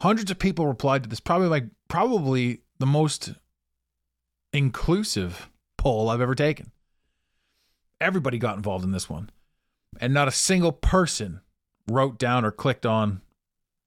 Hundreds 0.00 0.30
of 0.30 0.38
people 0.38 0.66
replied 0.66 1.02
to 1.02 1.08
this. 1.08 1.20
Probably 1.20 1.48
like 1.48 1.64
probably 1.88 2.62
the 2.78 2.86
most 2.86 3.34
inclusive 4.52 5.50
poll 5.76 6.08
I've 6.08 6.20
ever 6.20 6.36
taken. 6.36 6.70
Everybody 8.00 8.38
got 8.38 8.56
involved 8.56 8.84
in 8.84 8.92
this 8.92 9.08
one. 9.08 9.30
And 10.00 10.14
not 10.14 10.28
a 10.28 10.32
single 10.32 10.72
person 10.72 11.40
wrote 11.90 12.18
down 12.18 12.44
or 12.44 12.50
clicked 12.50 12.86
on 12.86 13.22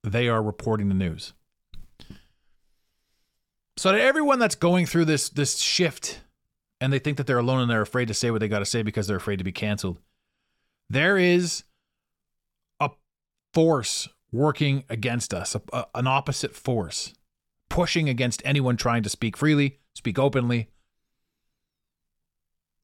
they 0.03 0.27
are 0.27 0.41
reporting 0.41 0.89
the 0.89 0.95
news. 0.95 1.33
So 3.77 3.91
to 3.91 4.01
everyone 4.01 4.39
that's 4.39 4.55
going 4.55 4.85
through 4.85 5.05
this 5.05 5.29
this 5.29 5.57
shift 5.59 6.21
and 6.79 6.91
they 6.91 6.99
think 6.99 7.17
that 7.17 7.27
they're 7.27 7.37
alone 7.37 7.61
and 7.61 7.69
they're 7.69 7.81
afraid 7.81 8.07
to 8.07 8.13
say 8.13 8.31
what 8.31 8.39
they 8.39 8.47
got 8.47 8.59
to 8.59 8.65
say 8.65 8.81
because 8.81 9.07
they're 9.07 9.17
afraid 9.17 9.37
to 9.37 9.43
be 9.43 9.51
canceled. 9.51 9.99
There 10.89 11.17
is 11.17 11.63
a 12.79 12.89
force 13.53 14.09
working 14.31 14.83
against 14.89 15.33
us, 15.33 15.55
a, 15.55 15.61
a- 15.71 15.87
an 15.95 16.07
opposite 16.07 16.55
force 16.55 17.13
pushing 17.69 18.09
against 18.09 18.41
anyone 18.43 18.75
trying 18.75 19.03
to 19.03 19.09
speak 19.09 19.37
freely, 19.37 19.79
speak 19.95 20.19
openly. 20.19 20.69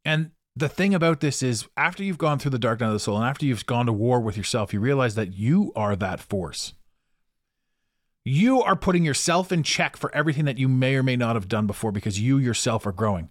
And 0.05 0.31
the 0.57 0.69
thing 0.69 0.95
about 0.95 1.19
this 1.19 1.43
is, 1.43 1.67
after 1.77 2.03
you've 2.03 2.17
gone 2.17 2.39
through 2.39 2.51
the 2.51 2.59
dark 2.59 2.79
night 2.79 2.87
of 2.87 2.93
the 2.93 2.99
soul 2.99 3.17
and 3.17 3.25
after 3.25 3.45
you've 3.45 3.65
gone 3.65 3.85
to 3.85 3.93
war 3.93 4.19
with 4.19 4.35
yourself, 4.35 4.73
you 4.73 4.79
realize 4.79 5.15
that 5.15 5.33
you 5.33 5.71
are 5.75 5.95
that 5.95 6.19
force. 6.19 6.73
You 8.25 8.61
are 8.63 8.75
putting 8.75 9.05
yourself 9.05 9.51
in 9.51 9.61
check 9.61 9.95
for 9.95 10.13
everything 10.15 10.45
that 10.45 10.57
you 10.57 10.67
may 10.67 10.95
or 10.95 11.03
may 11.03 11.15
not 11.15 11.35
have 11.35 11.47
done 11.47 11.67
before 11.67 11.91
because 11.91 12.19
you 12.19 12.37
yourself 12.37 12.85
are 12.87 12.91
growing. 12.91 13.29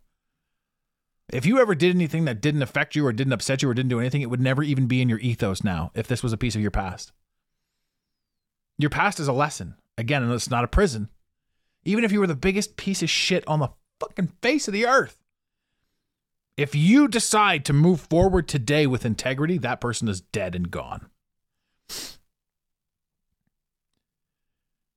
If 1.33 1.45
you 1.45 1.59
ever 1.59 1.75
did 1.75 1.95
anything 1.95 2.27
that 2.27 2.41
didn't 2.41 2.63
affect 2.63 2.95
you 2.95 3.05
or 3.05 3.13
didn't 3.13 3.33
upset 3.33 3.61
you 3.61 3.69
or 3.69 3.75
didn't 3.75 3.91
do 3.91 3.99
anything, 3.99 4.23
it 4.23 4.31
would 4.31 4.41
never 4.41 4.63
even 4.63 4.87
be 4.87 5.03
in 5.03 5.09
your 5.09 5.19
ethos 5.19 5.65
now 5.65 5.91
if 5.95 6.07
this 6.07 6.23
was 6.23 6.33
a 6.33 6.39
piece 6.39 6.55
of 6.55 6.63
your 6.63 6.71
past. 6.71 7.11
Your 8.79 8.91
past 8.91 9.19
is 9.19 9.27
a 9.27 9.33
lesson. 9.33 9.75
Again, 9.99 10.23
and 10.23 10.33
it's 10.33 10.51
not 10.51 10.65
a 10.65 10.69
prison. 10.69 11.09
Even 11.85 12.05
if 12.05 12.13
you 12.13 12.21
were 12.21 12.27
the 12.29 12.37
biggest 12.37 12.77
piece 12.77 13.03
of 13.03 13.11
shit 13.11 13.47
on 13.49 13.59
the 13.59 13.71
fucking 13.99 14.33
face 14.41 14.69
of 14.69 14.75
the 14.75 14.87
earth. 14.87 15.26
If 16.57 16.75
you 16.75 17.07
decide 17.07 17.65
to 17.67 17.73
move 17.73 18.01
forward 18.01 18.49
today 18.49 18.87
with 18.87 19.05
integrity, 19.05 19.59
that 19.59 19.81
person 19.81 20.09
is 20.09 20.23
dead 20.23 20.55
and 20.55 20.71
gone. 20.71 21.09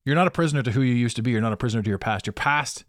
You're 0.06 0.16
not 0.16 0.28
a 0.28 0.32
prisoner 0.32 0.64
to 0.64 0.72
who 0.72 0.82
you 0.82 0.94
used 0.94 1.18
to 1.18 1.22
be. 1.22 1.32
You're 1.32 1.42
not 1.42 1.54
a 1.54 1.58
prisoner 1.58 1.84
to 1.84 1.90
your 1.90 2.00
past. 2.00 2.26
Your 2.26 2.34
past 2.34 2.86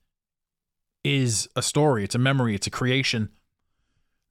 is 1.03 1.49
a 1.57 1.63
story, 1.63 2.05
it's 2.05 2.15
a 2.15 2.19
memory, 2.19 2.55
it's 2.55 2.67
a 2.67 2.71
creation 2.71 3.31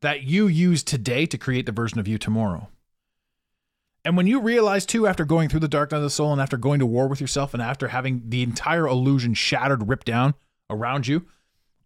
that 0.01 0.23
you 0.23 0.47
use 0.47 0.83
today 0.83 1.25
to 1.25 1.37
create 1.37 1.65
the 1.65 1.71
version 1.71 1.99
of 1.99 2.07
you 2.07 2.17
tomorrow. 2.17 2.69
And 4.05 4.15
when 4.15 4.27
you 4.27 4.39
realize, 4.39 4.85
too, 4.85 5.05
after 5.05 5.25
going 5.25 5.49
through 5.49 5.59
the 5.59 5.67
dark 5.67 5.91
night 5.91 5.97
of 5.97 6.03
the 6.03 6.09
soul 6.09 6.31
and 6.31 6.41
after 6.41 6.57
going 6.57 6.79
to 6.79 6.85
war 6.85 7.07
with 7.07 7.19
yourself 7.19 7.53
and 7.53 7.61
after 7.61 7.89
having 7.89 8.21
the 8.29 8.43
entire 8.43 8.87
illusion 8.87 9.33
shattered, 9.33 9.89
ripped 9.89 10.07
down 10.07 10.35
around 10.69 11.05
you, 11.05 11.25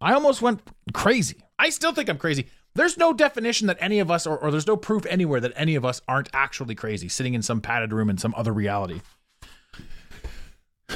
I 0.04 0.12
almost 0.12 0.42
went 0.42 0.60
crazy. 0.92 1.42
I 1.58 1.70
still 1.70 1.94
think 1.94 2.10
I'm 2.10 2.18
crazy. 2.18 2.46
There's 2.74 2.98
no 2.98 3.14
definition 3.14 3.68
that 3.68 3.78
any 3.80 4.00
of 4.00 4.10
us, 4.10 4.26
or, 4.26 4.36
or 4.36 4.50
there's 4.50 4.66
no 4.66 4.76
proof 4.76 5.06
anywhere 5.06 5.40
that 5.40 5.54
any 5.56 5.76
of 5.76 5.84
us 5.86 6.02
aren't 6.06 6.28
actually 6.34 6.74
crazy, 6.74 7.08
sitting 7.08 7.32
in 7.32 7.40
some 7.40 7.62
padded 7.62 7.90
room 7.90 8.10
in 8.10 8.18
some 8.18 8.34
other 8.36 8.52
reality. 8.52 9.00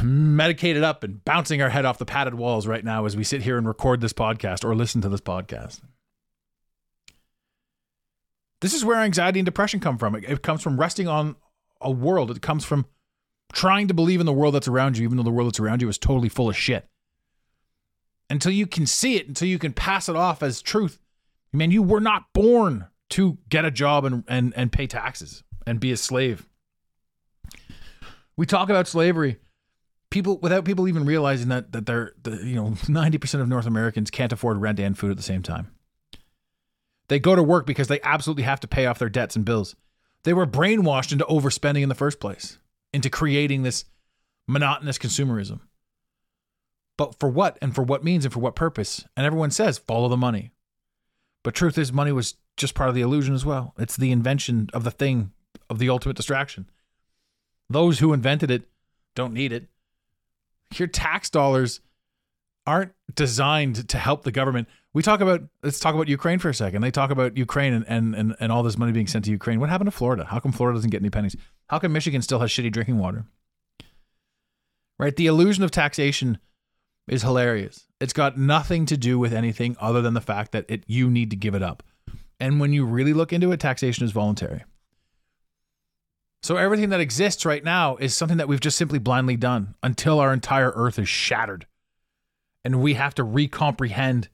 Medicated 0.02 0.82
up 0.82 1.04
and 1.04 1.24
bouncing 1.24 1.62
our 1.62 1.70
head 1.70 1.86
off 1.86 1.96
the 1.96 2.04
padded 2.04 2.34
walls 2.34 2.66
right 2.66 2.84
now 2.84 3.06
as 3.06 3.16
we 3.16 3.24
sit 3.24 3.40
here 3.40 3.56
and 3.56 3.66
record 3.66 4.02
this 4.02 4.12
podcast 4.12 4.62
or 4.62 4.74
listen 4.74 5.00
to 5.00 5.08
this 5.08 5.22
podcast. 5.22 5.80
This 8.60 8.74
is 8.74 8.84
where 8.84 9.00
anxiety 9.00 9.38
and 9.40 9.46
depression 9.46 9.80
come 9.80 9.96
from. 9.96 10.16
It, 10.16 10.24
it 10.24 10.42
comes 10.42 10.62
from 10.62 10.78
resting 10.78 11.08
on 11.08 11.36
a 11.80 11.90
world. 11.90 12.30
It 12.30 12.42
comes 12.42 12.66
from 12.66 12.84
trying 13.54 13.88
to 13.88 13.94
believe 13.94 14.20
in 14.20 14.26
the 14.26 14.34
world 14.34 14.54
that's 14.54 14.68
around 14.68 14.98
you, 14.98 15.04
even 15.04 15.16
though 15.16 15.22
the 15.22 15.30
world 15.30 15.48
that's 15.48 15.60
around 15.60 15.80
you 15.80 15.88
is 15.88 15.96
totally 15.96 16.28
full 16.28 16.50
of 16.50 16.56
shit. 16.56 16.86
Until 18.30 18.52
you 18.52 18.66
can 18.66 18.86
see 18.86 19.16
it, 19.16 19.28
until 19.28 19.48
you 19.48 19.58
can 19.58 19.72
pass 19.72 20.08
it 20.08 20.16
off 20.16 20.42
as 20.42 20.60
truth, 20.60 20.98
man, 21.52 21.70
you 21.70 21.82
were 21.82 22.00
not 22.00 22.32
born 22.32 22.86
to 23.10 23.38
get 23.48 23.64
a 23.64 23.70
job 23.70 24.04
and, 24.04 24.24
and, 24.28 24.52
and 24.54 24.70
pay 24.70 24.86
taxes 24.86 25.42
and 25.66 25.80
be 25.80 25.92
a 25.92 25.96
slave. 25.96 26.46
We 28.36 28.46
talk 28.46 28.70
about 28.70 28.86
slavery. 28.86 29.38
People 30.10 30.38
without 30.38 30.64
people 30.64 30.88
even 30.88 31.04
realizing 31.04 31.48
that 31.48 31.72
that 31.72 31.84
they're 31.84 32.12
the, 32.22 32.36
you 32.36 32.54
know 32.54 32.70
90% 32.70 33.40
of 33.40 33.48
North 33.48 33.66
Americans 33.66 34.10
can't 34.10 34.32
afford 34.32 34.58
rent 34.58 34.80
and 34.80 34.96
food 34.96 35.10
at 35.10 35.16
the 35.16 35.22
same 35.22 35.42
time. 35.42 35.70
They 37.08 37.18
go 37.18 37.34
to 37.34 37.42
work 37.42 37.66
because 37.66 37.88
they 37.88 38.00
absolutely 38.02 38.44
have 38.44 38.60
to 38.60 38.68
pay 38.68 38.86
off 38.86 38.98
their 38.98 39.08
debts 39.08 39.36
and 39.36 39.44
bills. 39.44 39.74
They 40.24 40.32
were 40.32 40.46
brainwashed 40.46 41.12
into 41.12 41.24
overspending 41.24 41.82
in 41.82 41.88
the 41.88 41.94
first 41.94 42.20
place, 42.20 42.58
into 42.92 43.10
creating 43.10 43.62
this 43.62 43.84
monotonous 44.46 44.98
consumerism. 44.98 45.60
But 46.98 47.18
for 47.18 47.30
what 47.30 47.56
and 47.62 47.74
for 47.74 47.82
what 47.82 48.04
means 48.04 48.26
and 48.26 48.34
for 48.34 48.40
what 48.40 48.56
purpose? 48.56 49.06
And 49.16 49.24
everyone 49.24 49.52
says 49.52 49.78
follow 49.78 50.08
the 50.08 50.16
money. 50.18 50.50
But 51.42 51.54
truth 51.54 51.78
is 51.78 51.92
money 51.92 52.12
was 52.12 52.34
just 52.58 52.74
part 52.74 52.90
of 52.90 52.94
the 52.94 53.00
illusion 53.00 53.34
as 53.34 53.46
well. 53.46 53.72
It's 53.78 53.96
the 53.96 54.12
invention 54.12 54.68
of 54.74 54.84
the 54.84 54.90
thing 54.90 55.32
of 55.70 55.78
the 55.78 55.88
ultimate 55.88 56.16
distraction. 56.16 56.68
Those 57.70 58.00
who 58.00 58.12
invented 58.12 58.50
it 58.50 58.68
don't 59.14 59.32
need 59.32 59.52
it. 59.52 59.68
Your 60.74 60.88
tax 60.88 61.30
dollars 61.30 61.80
aren't 62.66 62.92
designed 63.14 63.88
to 63.88 63.96
help 63.96 64.24
the 64.24 64.32
government. 64.32 64.68
We 64.92 65.02
talk 65.02 65.20
about 65.20 65.42
let's 65.62 65.78
talk 65.78 65.94
about 65.94 66.08
Ukraine 66.08 66.40
for 66.40 66.48
a 66.48 66.54
second. 66.54 66.82
They 66.82 66.90
talk 66.90 67.10
about 67.10 67.36
Ukraine 67.36 67.74
and, 67.74 67.84
and, 67.88 68.14
and, 68.16 68.36
and 68.40 68.50
all 68.50 68.64
this 68.64 68.76
money 68.76 68.90
being 68.90 69.06
sent 69.06 69.24
to 69.26 69.30
Ukraine. 69.30 69.60
What 69.60 69.70
happened 69.70 69.86
to 69.86 69.96
Florida? 69.96 70.24
How 70.24 70.40
come 70.40 70.50
Florida 70.50 70.76
doesn't 70.76 70.90
get 70.90 71.00
any 71.00 71.10
pennies? 71.10 71.36
How 71.68 71.78
come 71.78 71.92
Michigan 71.92 72.22
still 72.22 72.40
has 72.40 72.50
shitty 72.50 72.72
drinking 72.72 72.98
water? 72.98 73.24
Right? 74.98 75.14
The 75.14 75.26
illusion 75.26 75.62
of 75.62 75.70
taxation 75.70 76.38
is 77.08 77.22
hilarious. 77.22 77.86
It's 78.00 78.12
got 78.12 78.38
nothing 78.38 78.86
to 78.86 78.96
do 78.96 79.18
with 79.18 79.32
anything 79.32 79.76
other 79.80 80.02
than 80.02 80.14
the 80.14 80.20
fact 80.20 80.52
that 80.52 80.66
it 80.68 80.84
you 80.86 81.10
need 81.10 81.30
to 81.30 81.36
give 81.36 81.54
it 81.54 81.62
up. 81.62 81.82
And 82.40 82.60
when 82.60 82.72
you 82.72 82.84
really 82.84 83.12
look 83.12 83.32
into 83.32 83.50
it, 83.52 83.60
taxation 83.60 84.04
is 84.04 84.12
voluntary. 84.12 84.64
So 86.42 86.56
everything 86.56 86.90
that 86.90 87.00
exists 87.00 87.44
right 87.44 87.64
now 87.64 87.96
is 87.96 88.16
something 88.16 88.38
that 88.38 88.46
we've 88.46 88.60
just 88.60 88.78
simply 88.78 88.98
blindly 88.98 89.36
done 89.36 89.74
until 89.82 90.20
our 90.20 90.32
entire 90.32 90.70
earth 90.74 90.98
is 90.98 91.08
shattered. 91.08 91.66
And 92.64 92.80
we 92.80 92.94
have 92.94 93.14
to 93.16 93.24
recomprehend 93.24 94.28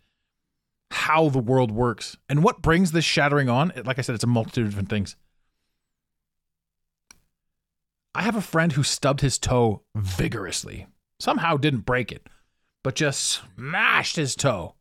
how 0.90 1.28
the 1.28 1.38
world 1.38 1.72
works. 1.72 2.16
And 2.28 2.44
what 2.44 2.62
brings 2.62 2.92
this 2.92 3.04
shattering 3.04 3.48
on? 3.48 3.72
Like 3.84 3.98
I 3.98 4.02
said, 4.02 4.14
it's 4.14 4.24
a 4.24 4.28
multitude 4.28 4.64
of 4.64 4.70
different 4.70 4.90
things. 4.90 5.16
I 8.14 8.22
have 8.22 8.36
a 8.36 8.42
friend 8.42 8.72
who 8.72 8.82
stubbed 8.82 9.20
his 9.20 9.38
toe 9.38 9.82
vigorously. 9.96 10.86
Somehow 11.18 11.56
didn't 11.56 11.80
break 11.80 12.12
it, 12.12 12.28
but 12.84 12.94
just 12.94 13.42
smashed 13.56 14.14
his 14.14 14.36
toe 14.36 14.76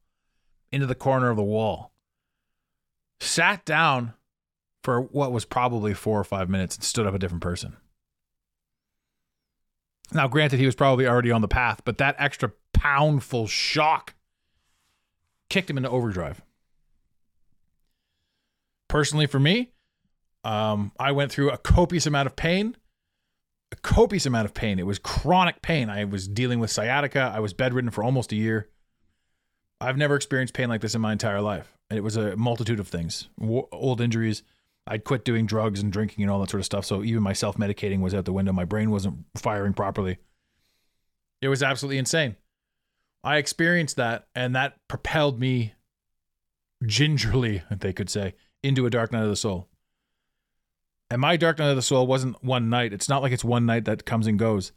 into 0.71 0.85
the 0.85 0.93
corner 0.93 1.31
of 1.31 1.37
the 1.37 1.43
wall. 1.43 1.93
Sat 3.19 3.65
down 3.65 4.13
for 4.83 5.01
what 5.01 5.31
was 5.31 5.45
probably 5.45 5.93
four 5.93 6.19
or 6.19 6.25
five 6.25 6.49
minutes 6.49 6.75
and 6.75 6.83
stood 6.83 7.07
up 7.07 7.15
a 7.15 7.19
different 7.19 7.41
person. 7.41 7.77
Now, 10.11 10.27
granted, 10.27 10.59
he 10.59 10.65
was 10.65 10.75
probably 10.75 11.07
already 11.07 11.31
on 11.31 11.41
the 11.41 11.47
path, 11.47 11.81
but 11.85 11.97
that 11.97 12.17
extra 12.19 12.51
poundful 12.77 13.47
shock 13.47 14.13
kicked 15.49 15.69
him 15.69 15.77
into 15.77 15.89
overdrive. 15.89 16.41
Personally, 18.89 19.25
for 19.25 19.39
me, 19.39 19.71
um, 20.43 20.91
I 20.99 21.13
went 21.13 21.31
through 21.31 21.51
a 21.51 21.57
copious 21.57 22.05
amount 22.05 22.27
of 22.27 22.35
pain. 22.35 22.75
A 23.73 23.75
copious 23.77 24.27
amount 24.27 24.45
of 24.45 24.53
pain. 24.53 24.77
It 24.77 24.85
was 24.85 24.99
chronic 24.99 25.63
pain. 25.63 25.89
I 25.89 26.03
was 26.03 26.27
dealing 26.27 26.59
with 26.59 26.69
sciatica. 26.69 27.31
I 27.33 27.39
was 27.39 27.53
bedridden 27.53 27.89
for 27.89 28.03
almost 28.03 28.31
a 28.31 28.35
year. 28.35 28.69
I've 29.81 29.97
never 29.97 30.15
experienced 30.15 30.53
pain 30.53 30.69
like 30.69 30.81
this 30.81 30.93
in 30.93 31.01
my 31.01 31.11
entire 31.11 31.41
life. 31.41 31.75
And 31.89 31.97
it 31.97 32.01
was 32.01 32.15
a 32.15 32.35
multitude 32.35 32.79
of 32.79 32.87
things 32.87 33.29
Wo- 33.39 33.67
old 33.71 33.99
injuries. 33.99 34.43
I'd 34.85 35.05
quit 35.05 35.25
doing 35.25 35.47
drugs 35.47 35.81
and 35.81 35.91
drinking 35.91 36.23
and 36.23 36.29
all 36.29 36.39
that 36.41 36.51
sort 36.51 36.61
of 36.61 36.65
stuff. 36.65 36.85
So 36.85 37.03
even 37.03 37.23
my 37.23 37.33
self 37.33 37.57
medicating 37.57 38.01
was 38.01 38.13
out 38.13 38.25
the 38.25 38.31
window. 38.31 38.53
My 38.53 38.63
brain 38.63 38.91
wasn't 38.91 39.25
firing 39.35 39.73
properly. 39.73 40.19
It 41.41 41.47
was 41.47 41.63
absolutely 41.63 41.97
insane. 41.97 42.35
I 43.23 43.37
experienced 43.37 43.95
that, 43.95 44.27
and 44.35 44.55
that 44.55 44.75
propelled 44.87 45.39
me 45.39 45.73
gingerly, 46.85 47.63
they 47.71 47.91
could 47.91 48.09
say, 48.11 48.35
into 48.61 48.85
a 48.85 48.91
dark 48.91 49.11
night 49.11 49.23
of 49.23 49.29
the 49.29 49.35
soul. 49.35 49.67
And 51.13 51.21
my 51.21 51.37
dark 51.37 51.59
night 51.59 51.69
of 51.69 51.75
the 51.75 51.83
soul 51.83 52.07
wasn't 52.07 52.43
one 52.43 52.71
night. 52.71 52.91
It's 52.91 53.07
not 53.07 53.21
like 53.21 53.31
it's 53.31 53.43
one 53.43 53.67
night 53.67 53.85
that 53.85 54.03
comes 54.03 54.25
and 54.25 54.39
goes. 54.39 54.71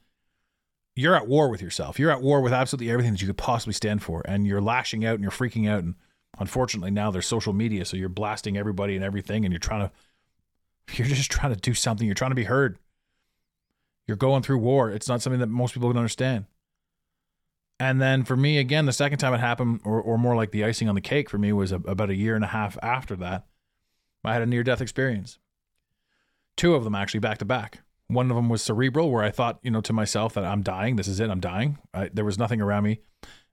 You're 0.94 1.16
at 1.16 1.26
war 1.26 1.48
with 1.48 1.62
yourself. 1.62 1.98
You're 1.98 2.10
at 2.10 2.20
war 2.20 2.42
with 2.42 2.52
absolutely 2.52 2.92
everything 2.92 3.12
that 3.12 3.22
you 3.22 3.26
could 3.26 3.38
possibly 3.38 3.72
stand 3.72 4.02
for. 4.02 4.20
And 4.26 4.46
you're 4.46 4.60
lashing 4.60 5.02
out 5.06 5.14
and 5.14 5.22
you're 5.22 5.30
freaking 5.30 5.66
out. 5.66 5.82
And 5.82 5.94
unfortunately, 6.38 6.90
now 6.90 7.10
there's 7.10 7.26
social 7.26 7.54
media. 7.54 7.86
So 7.86 7.96
you're 7.96 8.10
blasting 8.10 8.58
everybody 8.58 8.96
and 8.96 9.02
everything. 9.02 9.46
And 9.46 9.52
you're 9.52 9.58
trying 9.58 9.88
to, 9.88 9.92
you're 10.92 11.06
just 11.06 11.30
trying 11.30 11.54
to 11.54 11.58
do 11.58 11.72
something. 11.72 12.06
You're 12.06 12.14
trying 12.14 12.32
to 12.32 12.36
be 12.36 12.44
heard. 12.44 12.78
You're 14.06 14.18
going 14.18 14.42
through 14.42 14.58
war. 14.58 14.90
It's 14.90 15.08
not 15.08 15.22
something 15.22 15.40
that 15.40 15.46
most 15.46 15.72
people 15.72 15.88
can 15.88 15.96
understand. 15.96 16.44
And 17.80 17.98
then 17.98 18.24
for 18.24 18.36
me, 18.36 18.58
again, 18.58 18.84
the 18.84 18.92
second 18.92 19.20
time 19.20 19.32
it 19.32 19.40
happened, 19.40 19.80
or, 19.84 20.02
or 20.02 20.18
more 20.18 20.36
like 20.36 20.50
the 20.50 20.64
icing 20.64 20.90
on 20.90 20.96
the 20.96 21.00
cake 21.00 21.30
for 21.30 21.38
me, 21.38 21.54
was 21.54 21.72
a, 21.72 21.76
about 21.76 22.10
a 22.10 22.14
year 22.14 22.34
and 22.34 22.44
a 22.44 22.48
half 22.48 22.76
after 22.82 23.16
that. 23.16 23.46
I 24.22 24.34
had 24.34 24.42
a 24.42 24.46
near 24.46 24.62
death 24.62 24.82
experience. 24.82 25.38
Two 26.56 26.74
of 26.74 26.84
them 26.84 26.94
actually 26.94 27.20
back 27.20 27.38
to 27.38 27.44
back. 27.44 27.80
One 28.08 28.30
of 28.30 28.36
them 28.36 28.48
was 28.48 28.62
cerebral, 28.62 29.10
where 29.10 29.24
I 29.24 29.30
thought, 29.30 29.58
you 29.62 29.70
know, 29.70 29.80
to 29.80 29.92
myself 29.92 30.34
that 30.34 30.44
I'm 30.44 30.62
dying. 30.62 30.96
This 30.96 31.08
is 31.08 31.18
it. 31.18 31.28
I'm 31.28 31.40
dying. 31.40 31.78
I, 31.92 32.08
there 32.12 32.24
was 32.24 32.38
nothing 32.38 32.60
around 32.60 32.84
me, 32.84 33.00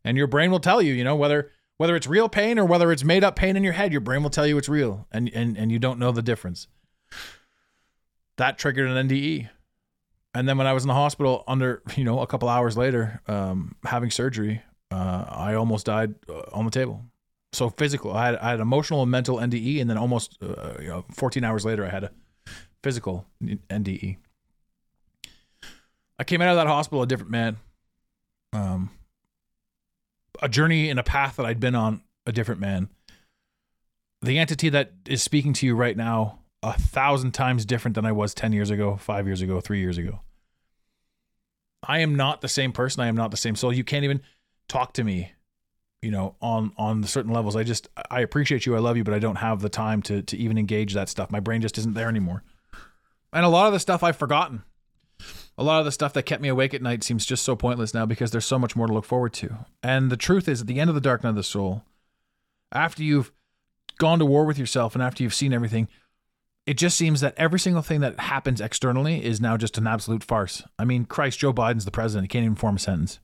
and 0.05 0.15
your 0.17 0.27
brain 0.27 0.51
will 0.51 0.59
tell 0.59 0.81
you, 0.81 0.93
you 0.93 1.03
know, 1.03 1.15
whether 1.15 1.51
whether 1.77 1.95
it's 1.95 2.07
real 2.07 2.29
pain 2.29 2.59
or 2.59 2.65
whether 2.65 2.91
it's 2.91 3.03
made 3.03 3.23
up 3.23 3.35
pain 3.35 3.57
in 3.57 3.63
your 3.63 3.73
head. 3.73 3.91
Your 3.91 4.01
brain 4.01 4.21
will 4.21 4.29
tell 4.29 4.45
you 4.45 4.57
it's 4.57 4.69
real, 4.69 5.07
and 5.11 5.29
and 5.33 5.57
and 5.57 5.71
you 5.71 5.79
don't 5.79 5.97
know 5.97 6.11
the 6.11 6.21
difference. 6.21 6.67
That 8.37 8.57
triggered 8.57 8.89
an 8.89 9.07
NDE, 9.07 9.49
and 10.35 10.47
then 10.47 10.57
when 10.57 10.67
I 10.67 10.73
was 10.73 10.83
in 10.83 10.87
the 10.87 10.93
hospital, 10.93 11.43
under 11.47 11.81
you 11.95 12.03
know, 12.03 12.19
a 12.19 12.27
couple 12.27 12.47
hours 12.47 12.77
later, 12.77 13.21
um, 13.27 13.75
having 13.85 14.11
surgery, 14.11 14.61
uh, 14.91 15.25
I 15.27 15.55
almost 15.55 15.85
died 15.85 16.15
uh, 16.29 16.43
on 16.51 16.65
the 16.65 16.71
table. 16.71 17.03
So 17.53 17.69
physical, 17.69 18.13
I 18.13 18.25
had, 18.27 18.35
I 18.37 18.49
had 18.51 18.59
emotional 18.59 19.03
and 19.03 19.11
mental 19.11 19.37
NDE, 19.37 19.79
and 19.79 19.89
then 19.89 19.97
almost, 19.97 20.37
uh, 20.41 20.73
you 20.79 20.87
know, 20.87 21.05
14 21.11 21.43
hours 21.43 21.65
later, 21.65 21.85
I 21.85 21.89
had 21.89 22.03
a 22.05 22.11
physical 22.83 23.25
NDE. 23.41 24.17
I 26.19 26.23
came 26.23 26.41
out 26.41 26.49
of 26.49 26.57
that 26.57 26.67
hospital 26.67 27.01
a 27.01 27.07
different 27.07 27.31
man. 27.31 27.57
Um, 28.51 28.91
a 30.41 30.49
journey 30.49 30.89
in 30.89 30.99
a 30.99 31.03
path 31.03 31.37
that 31.37 31.45
I'd 31.45 31.59
been 31.59 31.75
on, 31.75 32.01
a 32.27 32.31
different 32.31 32.61
man. 32.61 32.89
The 34.21 34.37
entity 34.37 34.69
that 34.69 34.91
is 35.07 35.23
speaking 35.23 35.53
to 35.53 35.65
you 35.65 35.75
right 35.75 35.97
now, 35.97 36.39
a 36.61 36.73
thousand 36.73 37.31
times 37.31 37.65
different 37.65 37.95
than 37.95 38.05
I 38.05 38.11
was 38.11 38.33
10 38.33 38.53
years 38.53 38.69
ago, 38.69 38.95
five 38.97 39.25
years 39.25 39.41
ago, 39.41 39.59
three 39.59 39.79
years 39.79 39.97
ago. 39.97 40.21
I 41.85 41.99
am 41.99 42.15
not 42.15 42.41
the 42.41 42.47
same 42.47 42.71
person. 42.71 43.01
I 43.01 43.07
am 43.07 43.15
not 43.15 43.31
the 43.31 43.37
same 43.37 43.55
soul. 43.55 43.73
You 43.73 43.83
can't 43.83 44.05
even 44.05 44.21
talk 44.69 44.93
to 44.93 45.03
me, 45.03 45.33
you 46.01 46.11
know, 46.11 46.35
on 46.41 46.71
on 46.77 47.03
certain 47.03 47.33
levels. 47.33 47.57
I 47.57 47.63
just 47.63 47.89
I 48.09 48.21
appreciate 48.21 48.65
you. 48.65 48.75
I 48.75 48.79
love 48.79 48.95
you, 48.95 49.03
but 49.03 49.13
I 49.13 49.19
don't 49.19 49.35
have 49.35 49.59
the 49.59 49.67
time 49.67 50.01
to 50.03 50.21
to 50.21 50.37
even 50.37 50.57
engage 50.57 50.93
that 50.93 51.09
stuff. 51.09 51.29
My 51.29 51.41
brain 51.41 51.61
just 51.61 51.77
isn't 51.77 51.93
there 51.93 52.07
anymore. 52.07 52.43
And 53.33 53.43
a 53.43 53.49
lot 53.49 53.67
of 53.67 53.73
the 53.73 53.79
stuff 53.79 54.03
I've 54.03 54.15
forgotten. 54.15 54.63
A 55.57 55.63
lot 55.63 55.79
of 55.79 55.85
the 55.85 55.91
stuff 55.91 56.13
that 56.13 56.23
kept 56.23 56.41
me 56.41 56.49
awake 56.49 56.73
at 56.73 56.81
night 56.81 57.03
seems 57.03 57.25
just 57.25 57.43
so 57.43 57.55
pointless 57.55 57.93
now 57.93 58.05
because 58.05 58.31
there's 58.31 58.45
so 58.45 58.57
much 58.59 58.75
more 58.75 58.87
to 58.87 58.93
look 58.93 59.05
forward 59.05 59.33
to. 59.33 59.65
And 59.81 60.11
the 60.11 60.17
truth 60.17 60.47
is, 60.47 60.61
at 60.61 60.67
the 60.67 60.79
end 60.79 60.89
of 60.89 60.95
the 60.95 61.01
dark 61.01 61.23
night 61.23 61.31
of 61.31 61.35
the 61.35 61.43
soul, 61.43 61.83
after 62.71 63.03
you've 63.03 63.31
gone 63.97 64.19
to 64.19 64.25
war 64.25 64.45
with 64.45 64.57
yourself 64.57 64.95
and 64.95 65.03
after 65.03 65.23
you've 65.23 65.33
seen 65.33 65.53
everything, 65.53 65.87
it 66.65 66.77
just 66.77 66.97
seems 66.97 67.21
that 67.21 67.35
every 67.37 67.59
single 67.59 67.81
thing 67.81 67.99
that 67.99 68.19
happens 68.19 68.61
externally 68.61 69.23
is 69.23 69.41
now 69.41 69.57
just 69.57 69.77
an 69.77 69.85
absolute 69.85 70.23
farce. 70.23 70.63
I 70.79 70.85
mean, 70.85 71.05
Christ, 71.05 71.39
Joe 71.39 71.53
Biden's 71.53 71.85
the 71.85 71.91
president. 71.91 72.25
He 72.25 72.29
can't 72.29 72.45
even 72.45 72.55
form 72.55 72.77
a 72.77 72.79
sentence. 72.79 73.19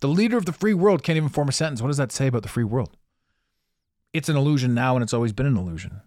The 0.00 0.08
leader 0.08 0.36
of 0.36 0.46
the 0.46 0.52
free 0.52 0.74
world 0.74 1.02
can't 1.02 1.16
even 1.16 1.28
form 1.28 1.48
a 1.48 1.52
sentence. 1.52 1.82
What 1.82 1.88
does 1.88 1.98
that 1.98 2.10
say 2.10 2.26
about 2.28 2.42
the 2.42 2.48
free 2.48 2.64
world? 2.64 2.96
It's 4.12 4.28
an 4.28 4.36
illusion 4.36 4.74
now, 4.74 4.96
and 4.96 5.02
it's 5.02 5.14
always 5.14 5.32
been 5.32 5.46
an 5.46 5.56
illusion. 5.56 6.00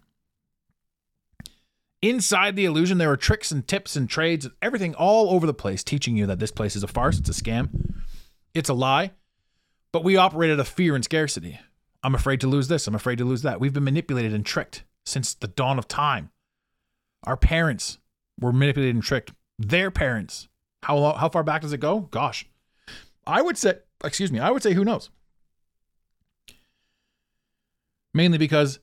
Inside 2.02 2.56
the 2.56 2.66
illusion, 2.66 2.98
there 2.98 3.10
are 3.10 3.16
tricks 3.16 3.50
and 3.50 3.66
tips 3.66 3.96
and 3.96 4.08
trades, 4.08 4.44
and 4.44 4.54
everything 4.60 4.94
all 4.94 5.30
over 5.30 5.46
the 5.46 5.54
place, 5.54 5.82
teaching 5.82 6.16
you 6.16 6.26
that 6.26 6.38
this 6.38 6.52
place 6.52 6.76
is 6.76 6.82
a 6.82 6.88
farce, 6.88 7.18
it's 7.18 7.30
a 7.30 7.32
scam, 7.32 7.94
it's 8.54 8.68
a 8.68 8.74
lie. 8.74 9.12
But 9.92 10.04
we 10.04 10.16
operate 10.16 10.50
out 10.50 10.60
of 10.60 10.68
fear 10.68 10.94
and 10.94 11.02
scarcity. 11.02 11.58
I'm 12.02 12.14
afraid 12.14 12.40
to 12.42 12.46
lose 12.46 12.68
this. 12.68 12.86
I'm 12.86 12.94
afraid 12.94 13.18
to 13.18 13.24
lose 13.24 13.42
that. 13.42 13.60
We've 13.60 13.72
been 13.72 13.84
manipulated 13.84 14.34
and 14.34 14.44
tricked 14.44 14.84
since 15.04 15.32
the 15.34 15.48
dawn 15.48 15.78
of 15.78 15.88
time. 15.88 16.30
Our 17.24 17.36
parents 17.36 17.98
were 18.38 18.52
manipulated 18.52 18.94
and 18.94 19.02
tricked. 19.02 19.32
Their 19.58 19.90
parents. 19.90 20.48
How 20.82 21.14
how 21.14 21.28
far 21.28 21.42
back 21.42 21.62
does 21.62 21.72
it 21.72 21.80
go? 21.80 22.00
Gosh, 22.00 22.46
I 23.26 23.42
would 23.42 23.58
say, 23.58 23.78
excuse 24.04 24.30
me, 24.30 24.38
I 24.38 24.50
would 24.50 24.62
say 24.62 24.74
who 24.74 24.84
knows. 24.84 25.10
Mainly 28.14 28.38
because 28.38 28.78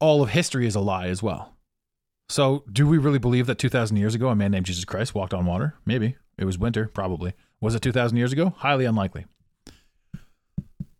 all 0.00 0.22
of 0.22 0.30
history 0.30 0.66
is 0.66 0.74
a 0.74 0.80
lie 0.80 1.06
as 1.06 1.22
well. 1.22 1.55
So, 2.28 2.64
do 2.70 2.86
we 2.88 2.98
really 2.98 3.18
believe 3.18 3.46
that 3.46 3.58
2,000 3.58 3.96
years 3.96 4.14
ago 4.14 4.28
a 4.28 4.34
man 4.34 4.50
named 4.50 4.66
Jesus 4.66 4.84
Christ 4.84 5.14
walked 5.14 5.32
on 5.32 5.46
water? 5.46 5.74
Maybe. 5.84 6.16
It 6.38 6.44
was 6.44 6.58
winter, 6.58 6.88
probably. 6.88 7.34
Was 7.60 7.74
it 7.74 7.82
2,000 7.82 8.16
years 8.16 8.32
ago? 8.32 8.54
Highly 8.58 8.84
unlikely. 8.84 9.26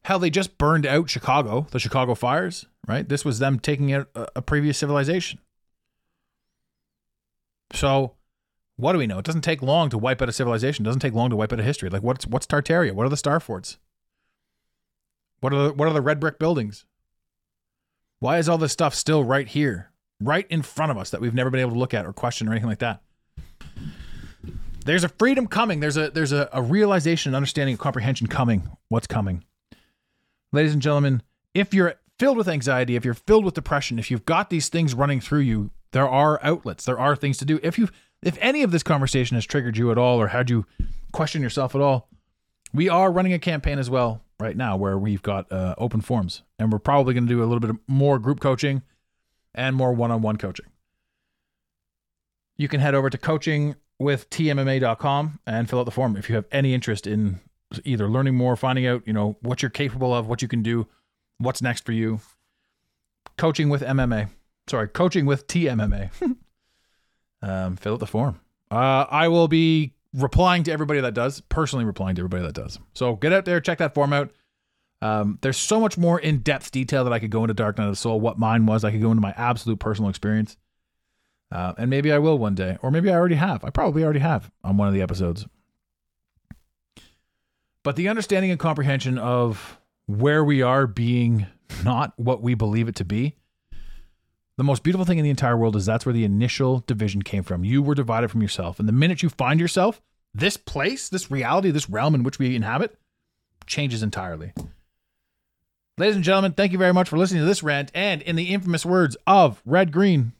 Hell, 0.04 0.20
they 0.20 0.30
just 0.30 0.56
burned 0.56 0.86
out 0.86 1.10
Chicago, 1.10 1.66
the 1.72 1.80
Chicago 1.80 2.14
fires, 2.14 2.66
right? 2.86 3.08
This 3.08 3.24
was 3.24 3.40
them 3.40 3.58
taking 3.58 3.92
out 3.92 4.08
a, 4.14 4.40
previous 4.40 4.78
civilization. 4.78 5.40
So, 7.72 8.14
what 8.76 8.92
do 8.92 8.98
we 8.98 9.08
know? 9.08 9.18
It 9.18 9.24
doesn't 9.24 9.40
take 9.40 9.62
long 9.62 9.90
to 9.90 9.98
wipe 9.98 10.22
out 10.22 10.28
a 10.28 10.32
civilization. 10.32 10.84
It 10.84 10.86
doesn't 10.86 11.00
take 11.00 11.12
long 11.12 11.30
to 11.30 11.36
wipe 11.36 11.52
out 11.52 11.58
a 11.58 11.64
history. 11.64 11.90
Like 11.90 12.04
what's 12.04 12.24
what's 12.24 12.46
Tartaria? 12.46 12.92
What 12.92 13.04
are 13.04 13.08
the 13.08 13.16
star 13.16 13.40
forts? 13.40 13.78
What 15.40 15.52
are 15.52 15.68
the, 15.68 15.72
what 15.72 15.88
are 15.88 15.94
the 15.94 16.00
red 16.00 16.20
brick 16.20 16.38
buildings? 16.38 16.84
Why 18.20 18.38
is 18.38 18.48
all 18.48 18.58
this 18.58 18.72
stuff 18.72 18.94
still 18.94 19.24
right 19.24 19.48
here, 19.48 19.90
right 20.20 20.46
in 20.50 20.62
front 20.62 20.90
of 20.90 20.98
us 20.98 21.10
that 21.10 21.20
we've 21.20 21.34
never 21.34 21.50
been 21.50 21.60
able 21.60 21.72
to 21.72 21.78
look 21.78 21.94
at 21.94 22.06
or 22.06 22.12
question 22.12 22.48
or 22.48 22.52
anything 22.52 22.68
like 22.68 22.78
that? 22.78 23.02
There's 24.84 25.04
a 25.04 25.08
freedom 25.08 25.48
coming. 25.48 25.80
There's 25.80 25.96
a 25.96 26.10
there's 26.10 26.32
a, 26.32 26.48
a 26.52 26.62
realization, 26.62 27.34
understanding, 27.34 27.72
and 27.72 27.80
comprehension 27.80 28.28
coming. 28.28 28.70
What's 28.88 29.08
coming? 29.08 29.44
Ladies 30.52 30.72
and 30.72 30.80
gentlemen, 30.80 31.22
if 31.54 31.74
you're 31.74 31.96
filled 32.18 32.36
with 32.36 32.48
anxiety, 32.48 32.94
if 32.94 33.04
you're 33.04 33.14
filled 33.14 33.44
with 33.44 33.54
depression, 33.54 33.98
if 33.98 34.10
you've 34.10 34.24
got 34.24 34.48
these 34.48 34.68
things 34.68 34.94
running 34.94 35.20
through 35.20 35.40
you, 35.40 35.70
there 35.90 36.08
are 36.08 36.38
outlets. 36.42 36.84
There 36.84 36.98
are 36.98 37.16
things 37.16 37.36
to 37.38 37.44
do. 37.44 37.58
If 37.62 37.78
you 37.78 37.88
if 38.22 38.38
any 38.40 38.62
of 38.62 38.70
this 38.70 38.82
conversation 38.82 39.34
has 39.34 39.44
triggered 39.44 39.76
you 39.76 39.90
at 39.90 39.98
all 39.98 40.20
or 40.20 40.28
had 40.28 40.50
you 40.50 40.66
question 41.12 41.42
yourself 41.42 41.74
at 41.74 41.80
all, 41.80 42.08
we 42.72 42.88
are 42.88 43.10
running 43.10 43.32
a 43.32 43.38
campaign 43.38 43.78
as 43.78 43.90
well 43.90 44.22
right 44.38 44.56
now 44.56 44.76
where 44.76 44.98
we've 44.98 45.22
got 45.22 45.50
uh, 45.50 45.74
open 45.78 46.00
forums 46.00 46.42
and 46.58 46.70
we're 46.70 46.78
probably 46.78 47.14
going 47.14 47.26
to 47.26 47.32
do 47.32 47.42
a 47.42 47.46
little 47.46 47.60
bit 47.60 47.74
more 47.88 48.18
group 48.18 48.38
coaching 48.38 48.82
and 49.56 49.74
more 49.74 49.92
one-on-one 49.92 50.36
coaching. 50.36 50.66
You 52.56 52.68
can 52.68 52.78
head 52.80 52.94
over 52.94 53.10
to 53.10 53.18
coachingwithtmma.com 53.18 55.40
and 55.46 55.68
fill 55.68 55.80
out 55.80 55.84
the 55.84 55.90
form 55.90 56.16
if 56.16 56.28
you 56.28 56.36
have 56.36 56.46
any 56.52 56.74
interest 56.74 57.06
in 57.06 57.40
either 57.84 58.08
learning 58.08 58.34
more, 58.34 58.56
finding 58.56 58.86
out, 58.86 59.02
you 59.06 59.12
know, 59.12 59.36
what 59.40 59.62
you're 59.62 59.70
capable 59.70 60.14
of, 60.14 60.26
what 60.26 60.42
you 60.42 60.48
can 60.48 60.62
do, 60.62 60.86
what's 61.38 61.60
next 61.60 61.84
for 61.84 61.92
you. 61.92 62.20
Coaching 63.36 63.68
with 63.68 63.82
MMA. 63.82 64.30
Sorry, 64.68 64.88
coaching 64.88 65.26
with 65.26 65.46
TMMA. 65.46 66.10
um, 67.42 67.76
fill 67.76 67.94
out 67.94 68.00
the 68.00 68.06
form. 68.06 68.40
Uh, 68.70 69.04
I 69.10 69.28
will 69.28 69.48
be 69.48 69.92
replying 70.14 70.62
to 70.64 70.72
everybody 70.72 71.00
that 71.00 71.14
does, 71.14 71.40
personally 71.42 71.84
replying 71.84 72.16
to 72.16 72.20
everybody 72.20 72.44
that 72.44 72.54
does. 72.54 72.78
So 72.94 73.16
get 73.16 73.32
out 73.32 73.44
there, 73.44 73.60
check 73.60 73.78
that 73.78 73.94
form 73.94 74.12
out. 74.12 74.30
Um, 75.06 75.38
there's 75.42 75.56
so 75.56 75.80
much 75.80 75.96
more 75.96 76.18
in 76.18 76.38
depth 76.38 76.70
detail 76.70 77.04
that 77.04 77.12
I 77.12 77.18
could 77.18 77.30
go 77.30 77.44
into 77.44 77.54
Dark 77.54 77.78
Night 77.78 77.84
of 77.84 77.92
the 77.92 77.96
Soul, 77.96 78.20
what 78.20 78.38
mine 78.38 78.66
was. 78.66 78.84
I 78.84 78.90
could 78.90 79.02
go 79.02 79.10
into 79.10 79.20
my 79.20 79.34
absolute 79.36 79.78
personal 79.78 80.10
experience. 80.10 80.56
Uh, 81.52 81.74
and 81.78 81.88
maybe 81.90 82.12
I 82.12 82.18
will 82.18 82.38
one 82.38 82.54
day, 82.54 82.76
or 82.82 82.90
maybe 82.90 83.10
I 83.10 83.14
already 83.14 83.36
have. 83.36 83.64
I 83.64 83.70
probably 83.70 84.02
already 84.02 84.20
have 84.20 84.50
on 84.64 84.76
one 84.76 84.88
of 84.88 84.94
the 84.94 85.02
episodes. 85.02 85.46
But 87.82 87.94
the 87.94 88.08
understanding 88.08 88.50
and 88.50 88.58
comprehension 88.58 89.16
of 89.16 89.78
where 90.06 90.42
we 90.42 90.62
are 90.62 90.86
being 90.86 91.46
not 91.84 92.12
what 92.16 92.42
we 92.42 92.54
believe 92.54 92.88
it 92.88 92.96
to 92.96 93.04
be 93.04 93.36
the 94.56 94.64
most 94.64 94.82
beautiful 94.82 95.04
thing 95.04 95.18
in 95.18 95.24
the 95.24 95.30
entire 95.30 95.56
world 95.56 95.76
is 95.76 95.84
that's 95.84 96.06
where 96.06 96.12
the 96.12 96.24
initial 96.24 96.82
division 96.86 97.22
came 97.22 97.42
from. 97.42 97.64
You 97.64 97.82
were 97.82 97.94
divided 97.94 98.30
from 98.30 98.40
yourself. 98.40 98.78
And 98.78 98.88
the 98.88 98.92
minute 98.92 99.22
you 99.22 99.28
find 99.28 99.60
yourself, 99.60 100.00
this 100.34 100.56
place, 100.56 101.08
this 101.08 101.30
reality, 101.30 101.70
this 101.70 101.90
realm 101.90 102.14
in 102.14 102.22
which 102.22 102.38
we 102.38 102.56
inhabit 102.56 102.96
changes 103.66 104.02
entirely. 104.02 104.52
Ladies 105.98 106.16
and 106.16 106.24
gentlemen, 106.24 106.52
thank 106.52 106.72
you 106.72 106.78
very 106.78 106.92
much 106.92 107.08
for 107.08 107.16
listening 107.16 107.40
to 107.40 107.46
this 107.46 107.62
rant. 107.62 107.90
And 107.94 108.20
in 108.20 108.36
the 108.36 108.52
infamous 108.52 108.84
words 108.84 109.16
of 109.26 109.62
Red 109.64 109.92
Green, 109.92 110.32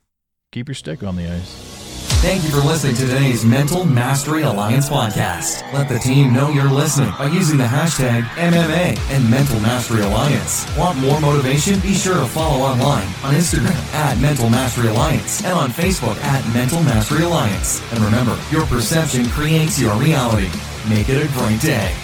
keep 0.53 0.69
your 0.69 0.75
stick 0.75 1.03
on 1.03 1.17
the 1.17 1.33
ice. 1.33 1.73
Thank 2.21 2.45
you 2.45 2.51
for 2.51 2.59
listening 2.59 2.95
to 2.97 3.07
today's 3.07 3.43
Mental 3.43 3.87
Mastery 3.87 4.43
Alliance 4.43 4.91
podcast. 4.91 5.73
Let 5.73 5.89
the 5.89 5.99
team 5.99 6.35
know 6.35 6.51
you're 6.51 6.71
listening 6.71 7.11
by 7.19 7.29
using 7.29 7.57
the 7.57 7.65
hashtag 7.65 8.25
MMA 8.37 8.99
and 9.11 9.31
Mental 9.31 9.59
Mastery 9.61 10.03
Alliance. 10.03 10.67
Want 10.77 10.99
more 10.99 11.19
motivation? 11.23 11.81
Be 11.81 11.95
sure 11.95 12.17
to 12.17 12.27
follow 12.27 12.63
online 12.63 13.07
on 13.25 13.33
Instagram 13.33 13.95
at 13.95 14.19
Mental 14.21 14.51
Mastery 14.51 14.89
Alliance 14.89 15.43
and 15.43 15.55
on 15.55 15.71
Facebook 15.71 16.23
at 16.23 16.45
Mental 16.53 16.83
Mastery 16.83 17.25
Alliance. 17.25 17.81
And 17.93 18.01
remember, 18.01 18.39
your 18.51 18.67
perception 18.67 19.25
creates 19.31 19.81
your 19.81 19.95
reality. 19.97 20.51
Make 20.87 21.09
it 21.09 21.25
a 21.25 21.33
great 21.33 21.63
day. 21.63 21.97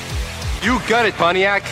You 0.63 0.81
got 0.89 1.05
it, 1.05 1.13
Pontiac. 1.17 1.65